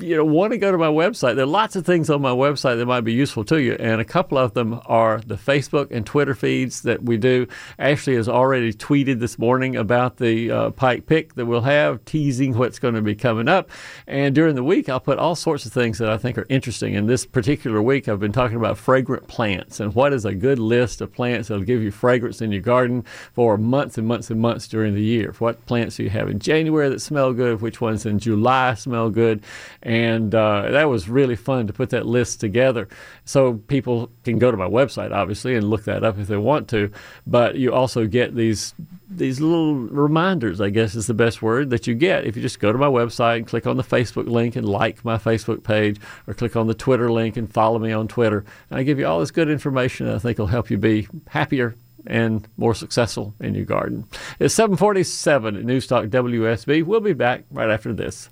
you 0.01 0.17
know 0.17 0.25
want 0.25 0.53
to 0.53 0.59
go 0.59 0.71
to 0.71 0.79
my 0.79 0.89
website, 0.89 1.37
there 1.37 1.45
are 1.45 1.49
lots 1.49 1.77
of 1.77 1.85
things 1.85 2.11
on 2.11 2.23
my 2.23 2.31
website 2.31 2.79
that 2.79 2.87
might 2.87 3.03
be 3.03 3.13
useful 3.13 3.45
to 3.45 3.61
you, 3.61 3.75
and 3.81 4.01
a 4.01 4.05
couple 4.05 4.39
of 4.39 4.55
them 4.55 4.81
are 4.87 5.21
the 5.27 5.37
Facebook 5.37 5.91
and 5.91 6.07
Twitter 6.07 6.35
feeds 6.35 6.83
that 6.83 7.03
we 7.03 7.17
do. 7.17 7.47
Ashley 7.79 8.15
has 8.15 8.29
already 8.29 8.73
tweeted 8.73 9.21
this 9.21 9.39
morning 9.39 9.77
about 9.77 10.19
the 10.19 10.51
uh, 10.51 10.71
Pike 10.71 11.07
pick 11.07 11.35
that 11.35 11.47
we'll 11.47 11.63
have, 11.63 12.05
teasing 12.05 12.57
what's 12.57 12.79
going 12.79 12.95
to 12.95 13.03
be 13.03 13.15
coming 13.15 13.49
up. 13.49 13.71
And 14.07 14.35
during 14.35 14.55
the 14.55 14.65
week, 14.65 14.89
I'll 14.89 15.01
put 15.01 15.19
all 15.19 15.35
sorts 15.35 15.67
of 15.67 15.73
things 15.73 15.99
that 15.99 16.09
I 16.09 16.17
think 16.17 16.39
are 16.39 16.47
interesting. 16.49 16.95
In 16.95 17.07
this 17.07 17.27
particular 17.27 17.83
week, 17.83 18.09
I've 18.09 18.21
been 18.21 18.33
talking 18.33 18.57
about 18.57 18.79
fragrant 18.79 19.29
plants 19.29 19.81
and 19.81 19.95
what 19.95 20.13
is 20.13 20.25
a 20.25 20.35
good 20.35 20.59
list 20.59 21.01
of 21.01 21.13
plants 21.13 21.49
that'll 21.49 21.65
give 21.65 21.83
you 21.83 21.91
fragrance 21.91 22.41
in 22.41 22.53
your 22.53 22.63
garden 22.63 23.05
for 23.33 23.57
months 23.57 23.99
and 23.99 24.07
months 24.07 24.20
and 24.29 24.41
months 24.41 24.69
during 24.69 24.95
the 24.95 25.03
year. 25.03 25.35
What 25.39 25.65
plants 25.67 25.97
do 25.97 26.03
you 26.03 26.11
have 26.11 26.29
in 26.29 26.41
January 26.41 26.89
that 26.89 27.01
smell 27.01 27.33
good? 27.33 27.63
Which 27.63 27.81
ones 27.81 28.05
in 28.05 28.19
July 28.19 28.75
smell 28.75 29.09
good? 29.09 29.43
And 29.83 30.35
uh, 30.35 30.71
that 30.71 30.91
was 30.91 31.09
really 31.09 31.37
fun 31.37 31.69
to 31.69 31.73
put 31.73 31.91
that 31.91 32.05
list 32.05 32.41
together. 32.41 32.89
So 33.25 33.55
people 33.55 34.11
can 34.25 34.39
go 34.39 34.51
to 34.51 34.57
my 34.57 34.69
website, 34.69 35.13
obviously, 35.13 35.55
and 35.55 35.71
look 35.71 35.85
that 35.85 36.03
up 36.03 36.19
if 36.19 36.27
they 36.27 36.37
want 36.37 36.69
to. 36.71 36.91
But 37.27 37.55
you 37.55 37.73
also 37.73 38.07
get 38.07 38.35
these 38.35 38.75
these 39.13 39.41
little 39.41 39.75
reminders, 39.75 40.61
I 40.61 40.71
guess 40.71 40.95
is 40.95 41.09
the 41.09 41.15
best 41.15 41.43
word 41.43 41.71
that 41.71 41.87
you 41.89 41.95
get 41.95 42.27
if 42.27 42.37
you 42.37 42.43
just 42.43 42.61
go 42.61 42.73
to 42.73 42.79
my 42.79 42.87
website 42.87 43.39
and 43.39 43.47
click 43.47 43.67
on 43.67 43.77
the 43.77 43.83
Facebook 43.83 44.29
link 44.29 44.55
and 44.55 44.69
like 44.69 45.05
my 45.05 45.19
Facebook 45.19 45.65
page, 45.65 46.01
or 46.27 46.35
click 46.35 46.55
on 46.55 46.69
the 46.69 46.75
Twitter 46.75 47.11
link 47.11 47.37
and 47.37 47.53
follow 47.53 47.79
me 47.79 47.93
on 47.93 48.07
Twitter. 48.07 48.45
And 48.71 48.79
I 48.79 48.83
give 48.85 48.99
you 48.99 49.07
all 49.07 49.21
this 49.21 49.33
good 49.33 49.51
information 49.51 50.09
I 50.09 50.19
think 50.19 50.39
will 50.39 50.47
help 50.47 50.71
you 50.71 50.79
be 50.79 51.09
happier 51.29 51.75
and 52.07 52.47
more 52.57 52.75
successful 52.75 53.35
in 53.41 53.55
your 53.55 53.65
garden. 53.65 54.07
It's 54.39 54.55
747 54.55 55.57
at 55.57 55.65
Newstalk 55.65 56.09
WSB. 56.09 56.85
We'll 56.85 57.01
be 57.01 57.13
back 57.13 57.45
right 57.51 57.71
after 57.71 57.93
this. 57.93 58.31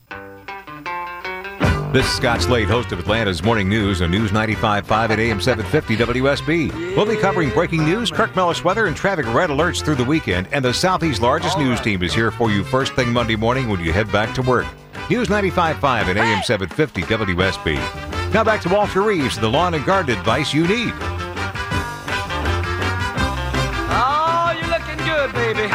This 1.90 2.04
is 2.04 2.12
Scott 2.12 2.42
Slade, 2.42 2.68
host 2.68 2.92
of 2.92 2.98
Atlanta's 2.98 3.42
Morning 3.42 3.66
News 3.66 4.02
on 4.02 4.10
News 4.10 4.30
95.5 4.30 4.90
at 5.08 5.18
AM 5.18 5.40
750 5.40 5.96
WSB. 5.96 6.94
We'll 6.94 7.06
be 7.06 7.16
covering 7.16 7.48
breaking 7.48 7.82
news, 7.82 8.10
Kirk 8.10 8.36
Mellish 8.36 8.62
weather, 8.62 8.86
and 8.86 8.94
traffic 8.94 9.24
red 9.32 9.48
alerts 9.48 9.82
through 9.82 9.94
the 9.94 10.04
weekend. 10.04 10.48
And 10.52 10.62
the 10.62 10.74
Southeast's 10.74 11.22
largest 11.22 11.56
news 11.56 11.80
team 11.80 12.02
is 12.02 12.12
here 12.12 12.30
for 12.30 12.50
you 12.50 12.62
first 12.62 12.92
thing 12.92 13.10
Monday 13.10 13.36
morning 13.36 13.70
when 13.70 13.80
you 13.80 13.90
head 13.90 14.12
back 14.12 14.34
to 14.34 14.42
work. 14.42 14.66
News 15.08 15.28
95.5 15.28 15.82
at 15.82 16.16
AM 16.18 16.42
750 16.42 17.02
WSB. 17.02 18.34
Now 18.34 18.44
back 18.44 18.60
to 18.60 18.68
Walter 18.68 19.00
Reeves, 19.00 19.38
the 19.38 19.48
lawn 19.48 19.72
and 19.72 19.84
garden 19.86 20.16
advice 20.18 20.52
you 20.52 20.68
need. 20.68 20.92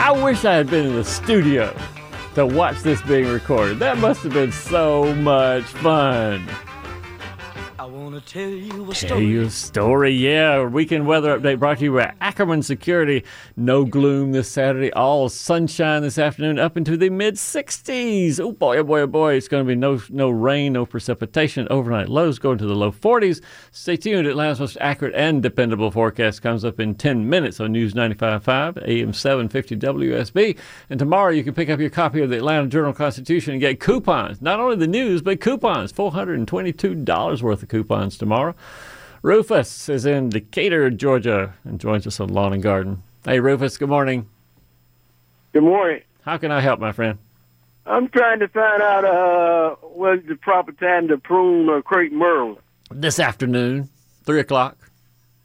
I 0.03 0.11
wish 0.11 0.43
I 0.43 0.55
had 0.55 0.69
been 0.69 0.87
in 0.87 0.95
the 0.95 1.05
studio 1.05 1.73
to 2.35 2.45
watch 2.45 2.81
this 2.81 3.01
being 3.03 3.25
recorded. 3.25 3.79
That 3.79 3.99
must 3.99 4.21
have 4.23 4.33
been 4.33 4.51
so 4.51 5.15
much 5.15 5.63
fun. 5.63 6.45
To 8.13 8.21
tell 8.21 8.47
you 8.47 8.83
a 8.83 8.93
Tell 8.93 8.93
story. 8.93 9.25
you 9.25 9.41
a 9.41 9.49
story, 9.49 10.11
yeah. 10.11 10.63
Weekend 10.65 11.07
weather 11.07 11.39
update 11.39 11.57
brought 11.57 11.79
to 11.79 11.85
you 11.85 11.93
by 11.95 12.13
Ackerman 12.21 12.61
Security. 12.61 13.23
No 13.57 13.85
gloom 13.85 14.33
this 14.33 14.47
Saturday, 14.51 14.93
all 14.93 15.29
sunshine 15.29 16.03
this 16.03 16.19
afternoon, 16.19 16.59
up 16.59 16.77
into 16.77 16.95
the 16.95 17.09
mid 17.09 17.35
60s. 17.37 18.39
Oh 18.39 18.51
boy, 18.51 18.77
oh 18.77 18.83
boy, 18.83 18.99
oh 18.99 19.07
boy! 19.07 19.33
It's 19.33 19.47
going 19.47 19.65
to 19.65 19.67
be 19.67 19.73
no 19.73 19.99
no 20.11 20.29
rain, 20.29 20.73
no 20.73 20.85
precipitation. 20.85 21.67
Overnight 21.71 22.07
lows 22.07 22.37
going 22.37 22.59
to 22.59 22.67
the 22.67 22.75
low 22.75 22.91
40s. 22.91 23.41
Stay 23.71 23.97
tuned. 23.97 24.27
Atlanta's 24.27 24.59
most 24.59 24.77
accurate 24.79 25.15
and 25.15 25.41
dependable 25.41 25.89
forecast 25.89 26.43
comes 26.43 26.63
up 26.63 26.79
in 26.79 26.93
10 26.93 27.27
minutes 27.27 27.59
on 27.59 27.71
News 27.71 27.95
95.5 27.95 28.87
AM 28.87 29.11
750 29.13 29.75
WSB. 29.77 30.55
And 30.91 30.99
tomorrow 30.99 31.31
you 31.31 31.43
can 31.43 31.55
pick 31.55 31.69
up 31.71 31.79
your 31.79 31.89
copy 31.89 32.21
of 32.21 32.29
the 32.29 32.37
Atlanta 32.37 32.67
Journal 32.67 32.93
Constitution 32.93 33.53
and 33.53 33.61
get 33.61 33.79
coupons. 33.79 34.39
Not 34.39 34.59
only 34.59 34.75
the 34.75 34.85
news, 34.85 35.23
but 35.23 35.41
coupons. 35.41 35.91
$422 35.93 37.41
worth 37.41 37.63
of 37.63 37.69
coupons 37.69 38.02
tomorrow. 38.11 38.55
Rufus 39.21 39.87
is 39.87 40.05
in 40.05 40.29
Decatur, 40.29 40.89
Georgia, 40.89 41.53
and 41.63 41.79
joins 41.79 42.05
us 42.05 42.19
on 42.19 42.29
Lawn 42.29 42.53
and 42.53 42.61
Garden. 42.61 43.03
Hey, 43.25 43.39
Rufus, 43.39 43.77
good 43.77 43.89
morning. 43.89 44.27
Good 45.53 45.63
morning. 45.63 46.01
How 46.23 46.37
can 46.37 46.51
I 46.51 46.59
help, 46.59 46.79
my 46.79 46.91
friend? 46.91 47.17
I'm 47.85 48.09
trying 48.09 48.39
to 48.39 48.47
find 48.47 48.81
out 48.81 49.05
uh, 49.05 49.75
what's 49.81 50.27
the 50.27 50.35
proper 50.35 50.71
time 50.73 51.07
to 51.07 51.17
prune 51.17 51.69
a 51.69 51.81
crepe 51.81 52.11
myrtle. 52.11 52.59
This 52.91 53.19
afternoon, 53.19 53.89
3 54.25 54.39
o'clock. 54.41 54.77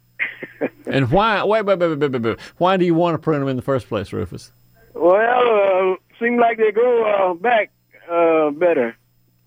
and 0.85 1.11
why, 1.11 1.43
wait, 1.43 1.65
wait, 1.65 1.79
wait, 1.79 1.97
wait, 1.97 2.11
wait, 2.11 2.21
wait, 2.21 2.39
why 2.57 2.77
do 2.77 2.85
you 2.85 2.93
want 2.93 3.15
to 3.15 3.19
prune 3.19 3.39
them 3.39 3.49
in 3.49 3.55
the 3.55 3.61
first 3.61 3.87
place, 3.87 4.11
Rufus? 4.11 4.51
Well, 4.93 5.93
uh, 5.93 5.95
seems 6.19 6.39
like 6.39 6.57
they 6.57 6.71
grow 6.71 7.31
uh, 7.31 7.33
back 7.35 7.71
uh, 8.11 8.51
better. 8.51 8.97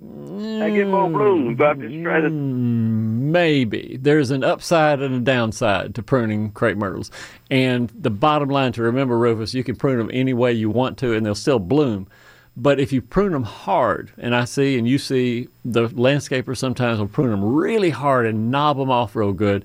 I 0.02 0.70
get 0.70 0.88
more 0.88 1.06
hmm, 1.06 1.14
blooms, 1.14 1.58
but 1.58 1.66
I'm 1.68 1.80
just 1.80 2.02
trying 2.02 2.22
to. 2.22 2.28
Hmm, 2.28 3.32
maybe. 3.32 3.98
There's 4.00 4.30
an 4.30 4.42
upside 4.42 5.00
and 5.00 5.14
a 5.14 5.20
downside 5.20 5.94
to 5.94 6.02
pruning 6.02 6.50
crepe 6.52 6.76
myrtles. 6.76 7.10
And 7.50 7.90
the 7.90 8.10
bottom 8.10 8.48
line 8.48 8.72
to 8.72 8.82
remember, 8.82 9.18
Rufus, 9.18 9.54
you 9.54 9.62
can 9.62 9.76
prune 9.76 9.98
them 9.98 10.10
any 10.12 10.32
way 10.32 10.52
you 10.52 10.70
want 10.70 10.98
to 10.98 11.14
and 11.14 11.24
they'll 11.24 11.34
still 11.34 11.58
bloom. 11.58 12.08
But 12.56 12.80
if 12.80 12.92
you 12.92 13.00
prune 13.00 13.32
them 13.32 13.44
hard, 13.44 14.12
and 14.18 14.34
I 14.34 14.44
see 14.44 14.76
and 14.76 14.86
you 14.86 14.98
see 14.98 15.48
the 15.64 15.88
landscapers 15.88 16.58
sometimes 16.58 16.98
will 16.98 17.08
prune 17.08 17.30
them 17.30 17.44
really 17.44 17.90
hard 17.90 18.26
and 18.26 18.50
knob 18.50 18.76
them 18.76 18.90
off 18.90 19.16
real 19.16 19.32
good, 19.32 19.64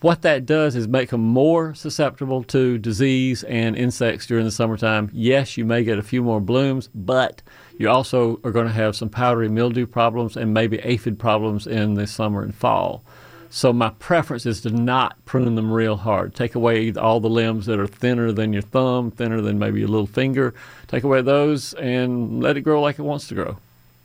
what 0.00 0.22
that 0.22 0.46
does 0.46 0.76
is 0.76 0.88
make 0.88 1.10
them 1.10 1.20
more 1.20 1.74
susceptible 1.74 2.42
to 2.44 2.78
disease 2.78 3.42
and 3.44 3.76
insects 3.76 4.26
during 4.26 4.44
the 4.44 4.50
summertime. 4.50 5.10
Yes, 5.12 5.56
you 5.56 5.64
may 5.64 5.84
get 5.84 5.98
a 5.98 6.02
few 6.02 6.22
more 6.22 6.40
blooms, 6.40 6.88
but 6.94 7.42
you 7.78 7.88
also 7.88 8.40
are 8.44 8.50
going 8.50 8.66
to 8.66 8.72
have 8.72 8.96
some 8.96 9.08
powdery 9.08 9.48
mildew 9.48 9.86
problems 9.86 10.36
and 10.36 10.54
maybe 10.54 10.78
aphid 10.80 11.18
problems 11.18 11.66
in 11.66 11.94
the 11.94 12.06
summer 12.06 12.42
and 12.42 12.54
fall. 12.54 13.02
So 13.50 13.72
my 13.72 13.90
preference 13.90 14.44
is 14.44 14.60
to 14.62 14.70
not 14.70 15.24
prune 15.24 15.54
them 15.54 15.72
real 15.72 15.96
hard. 15.96 16.34
Take 16.34 16.54
away 16.54 16.92
all 16.92 17.18
the 17.20 17.30
limbs 17.30 17.66
that 17.66 17.80
are 17.80 17.86
thinner 17.86 18.30
than 18.30 18.52
your 18.52 18.62
thumb, 18.62 19.10
thinner 19.10 19.40
than 19.40 19.58
maybe 19.58 19.80
your 19.80 19.88
little 19.88 20.06
finger. 20.06 20.52
Take 20.86 21.02
away 21.02 21.22
those 21.22 21.72
and 21.74 22.42
let 22.42 22.56
it 22.56 22.60
grow 22.60 22.82
like 22.82 22.98
it 22.98 23.02
wants 23.02 23.28
to 23.28 23.34
grow. 23.34 23.56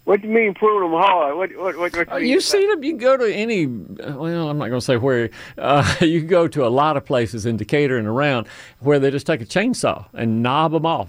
What 0.06 0.22
do 0.22 0.28
you 0.28 0.34
mean 0.34 0.54
prune 0.54 0.82
them 0.82 0.92
hard? 0.92 1.38
What 1.38 1.56
what 1.56 1.78
what? 1.78 1.96
what 1.96 2.12
Uh, 2.12 2.18
you 2.18 2.42
see 2.42 2.68
them. 2.68 2.84
You 2.84 2.92
can 2.92 2.98
go 2.98 3.16
to 3.16 3.34
any. 3.34 3.68
Well, 3.68 4.50
I'm 4.50 4.58
not 4.58 4.68
going 4.68 4.80
to 4.80 4.82
say 4.82 4.98
where. 4.98 5.30
Uh, 5.58 5.96
you 6.02 6.20
can 6.20 6.28
go 6.28 6.48
to 6.50 6.66
a 6.66 6.68
lot 6.68 6.98
of 6.98 7.06
places 7.06 7.46
in 7.46 7.56
Decatur 7.56 7.98
and 7.98 8.08
around 8.08 8.48
where 8.80 9.00
they 9.00 9.12
just 9.12 9.26
take 9.26 9.42
a 9.42 9.46
chainsaw 9.46 10.06
and 10.13 10.44
knob 10.44 10.74
them 10.74 10.86
off. 10.86 11.08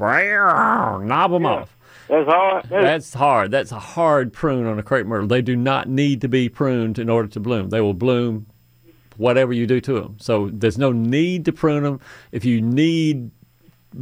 Knob 1.04 1.33
them 1.33 1.44
off. 1.44 1.76
That's 2.09 2.28
hard. 2.28 2.66
That's 2.68 3.14
hard. 3.14 3.50
That's 3.50 3.72
a 3.72 3.78
hard 3.80 4.33
prune 4.33 4.66
on 4.66 4.78
a 4.78 4.83
crepe 4.83 5.07
myrtle. 5.07 5.26
They 5.26 5.42
do 5.42 5.57
not 5.57 5.88
need 5.88 6.20
to 6.20 6.28
be 6.28 6.48
pruned 6.48 6.98
in 6.98 7.09
order 7.09 7.28
to 7.28 7.40
bloom. 7.40 7.70
They 7.70 7.80
will 7.80 7.94
bloom 7.94 8.46
whatever 9.16 9.52
you 9.52 9.66
do 9.66 9.80
to 9.80 10.00
them. 10.00 10.16
So 10.20 10.50
there's 10.52 10.78
no 10.78 10.92
need 10.92 11.46
to 11.46 11.52
prune 11.52 11.83
them. 11.83 12.00
If 12.30 12.44
you 12.44 12.61
need, 12.61 13.30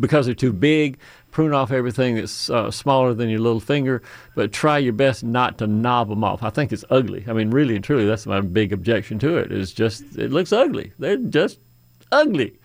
because 0.01 0.27
they're 0.27 0.35
too 0.35 0.53
big, 0.53 0.99
prune 1.31 1.53
off 1.53 1.73
everything 1.73 2.15
that's 2.15 2.51
uh, 2.51 2.71
smaller 2.71 3.15
than 3.15 3.29
your 3.29 3.41
little 3.41 3.61
finger, 3.61 4.03
but 4.35 4.53
try 4.53 4.79
your 4.79 4.93
best 4.93 5.25
not 5.25 5.59
to 5.59 5.67
knob 5.67 6.09
them 6.09 6.23
off. 6.23 6.43
I 6.43 6.51
think 6.51 6.73
it's 6.73 6.85
ugly. 6.91 7.25
I 7.27 7.33
mean, 7.33 7.51
really 7.51 7.75
and 7.75 7.85
truly, 7.85 8.07
that's 8.07 8.27
my 8.27 8.41
big 8.41 8.73
objection 8.73 9.19
to 9.21 9.37
it. 9.37 9.51
Is 9.51 9.73
just 9.73 10.17
it 10.17 10.31
looks 10.31 10.53
ugly. 10.53 10.93
They're 10.99 11.17
just 11.17 11.59
ugly. 12.11 12.59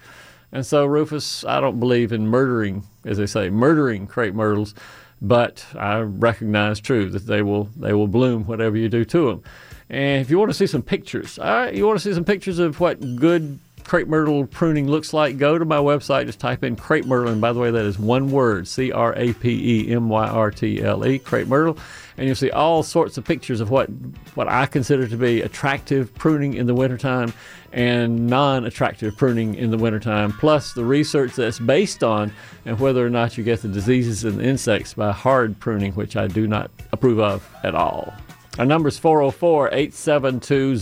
And 0.52 0.66
so, 0.66 0.86
Rufus, 0.86 1.44
I 1.44 1.60
don't 1.60 1.80
believe 1.80 2.12
in 2.14 2.28
murdering, 2.28 2.84
as 3.06 3.18
they 3.18 3.26
say, 3.26 3.50
murdering 3.50 4.08
crape 4.08 4.34
myrtles, 4.34 4.74
but 5.22 5.66
I 5.78 6.00
recognize 6.00 6.80
true 6.80 7.10
that 7.10 7.26
they 7.26 7.42
will 7.42 7.66
they 7.76 7.94
will 7.94 8.08
bloom 8.08 8.46
whatever 8.46 8.78
you 8.78 8.90
do 8.90 9.04
to 9.06 9.28
them. 9.28 9.44
And 9.90 10.22
if 10.22 10.30
you 10.30 10.38
want 10.38 10.50
to 10.50 10.58
see 10.58 10.68
some 10.68 10.82
pictures, 10.82 11.40
all 11.40 11.46
right, 11.46 11.74
you 11.74 11.86
want 11.86 12.00
to 12.00 12.04
see 12.04 12.14
some 12.14 12.26
pictures 12.26 12.60
of 12.60 12.80
what 12.80 13.16
good 13.16 13.60
crape 13.88 14.08
myrtle 14.08 14.46
pruning 14.46 14.88
looks 14.88 15.14
like, 15.14 15.38
go 15.38 15.58
to 15.58 15.64
my 15.64 15.78
website. 15.78 16.26
Just 16.26 16.40
type 16.40 16.64
in 16.64 16.76
crape 16.76 17.06
myrtle, 17.06 17.32
and 17.32 17.42
by 17.42 17.54
the 17.54 17.60
way, 17.60 17.72
that 17.72 17.86
is 17.86 17.98
one 17.98 18.30
word: 18.30 18.68
C 18.68 18.92
R 18.92 19.16
A 19.16 19.34
P 19.34 19.88
E 19.88 19.94
M 19.94 20.10
Y 20.10 20.28
R 20.28 20.52
T 20.52 20.84
L 20.84 21.06
E, 21.06 21.18
crape 21.18 21.48
myrtle, 21.48 21.78
and 22.18 22.28
you'll 22.28 22.36
see 22.36 22.52
all 22.52 22.84
sorts 22.84 23.18
of 23.18 23.24
pictures 23.24 23.62
of 23.62 23.70
what 23.70 23.88
what 24.36 24.48
I 24.48 24.66
consider 24.66 25.08
to 25.08 25.18
be 25.18 25.42
attractive 25.42 26.14
pruning 26.14 26.54
in 26.54 26.68
the 26.68 26.76
wintertime 26.76 27.34
and 27.72 28.28
non-attractive 28.28 29.16
pruning 29.18 29.56
in 29.56 29.72
the 29.72 29.78
wintertime, 29.78 30.34
plus 30.34 30.74
the 30.74 30.86
research 30.86 31.36
that's 31.36 31.60
based 31.60 32.04
on 32.04 32.32
and 32.66 32.80
whether 32.80 33.06
or 33.06 33.10
not 33.10 33.38
you 33.38 33.44
get 33.44 33.62
the 33.62 33.68
diseases 33.68 34.24
and 34.24 34.40
the 34.40 34.44
insects 34.44 34.94
by 34.94 35.12
hard 35.12 35.60
pruning, 35.60 35.94
which 35.94 36.16
I 36.16 36.28
do 36.28 36.48
not 36.48 36.72
approve 36.92 37.20
of 37.20 37.48
at 37.64 37.76
all. 37.76 38.14
Our 38.58 38.66
number 38.66 38.90
is 38.90 38.98
404 38.98 39.68
872 39.68 40.78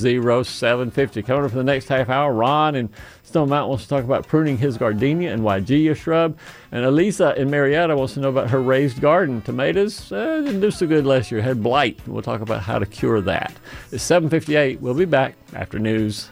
0750. 0.46 1.24
Coming 1.24 1.44
up 1.44 1.52
for 1.52 1.58
the 1.58 1.64
next 1.64 1.90
half 1.90 2.08
hour, 2.08 2.32
Ron 2.32 2.76
in 2.76 2.90
Stone 3.24 3.50
Mountain 3.50 3.70
wants 3.70 3.84
to 3.84 3.90
talk 3.90 4.06
about 4.06 4.26
pruning 4.26 4.58
his 4.58 4.78
gardenia 4.78 5.34
and 5.34 5.44
Weigela 5.44 5.94
shrub. 5.94 6.38
And 6.72 6.86
Elisa 6.86 7.36
in 7.40 7.50
Marietta 7.50 7.98
wants 7.98 8.14
to 8.14 8.22
know 8.22 8.30
about 8.30 8.50
her 8.50 8.62
raised 8.62 9.02
garden. 9.02 9.42
Tomatoes 9.42 10.10
uh, 10.10 10.42
didn't 10.42 10.62
do 10.62 10.72
so 10.72 10.88
good 10.88 11.06
last 11.06 11.32
year, 11.32 11.42
had 11.42 11.62
blight. 11.62 12.00
We'll 12.08 12.22
talk 12.22 12.40
about 12.40 12.62
how 12.62 12.80
to 12.80 12.86
cure 12.86 13.20
that. 13.22 13.54
It's 13.92 14.04
758. 14.04 14.80
We'll 14.80 14.94
be 14.94 15.04
back 15.04 15.36
after 15.54 15.78
news. 15.78 16.30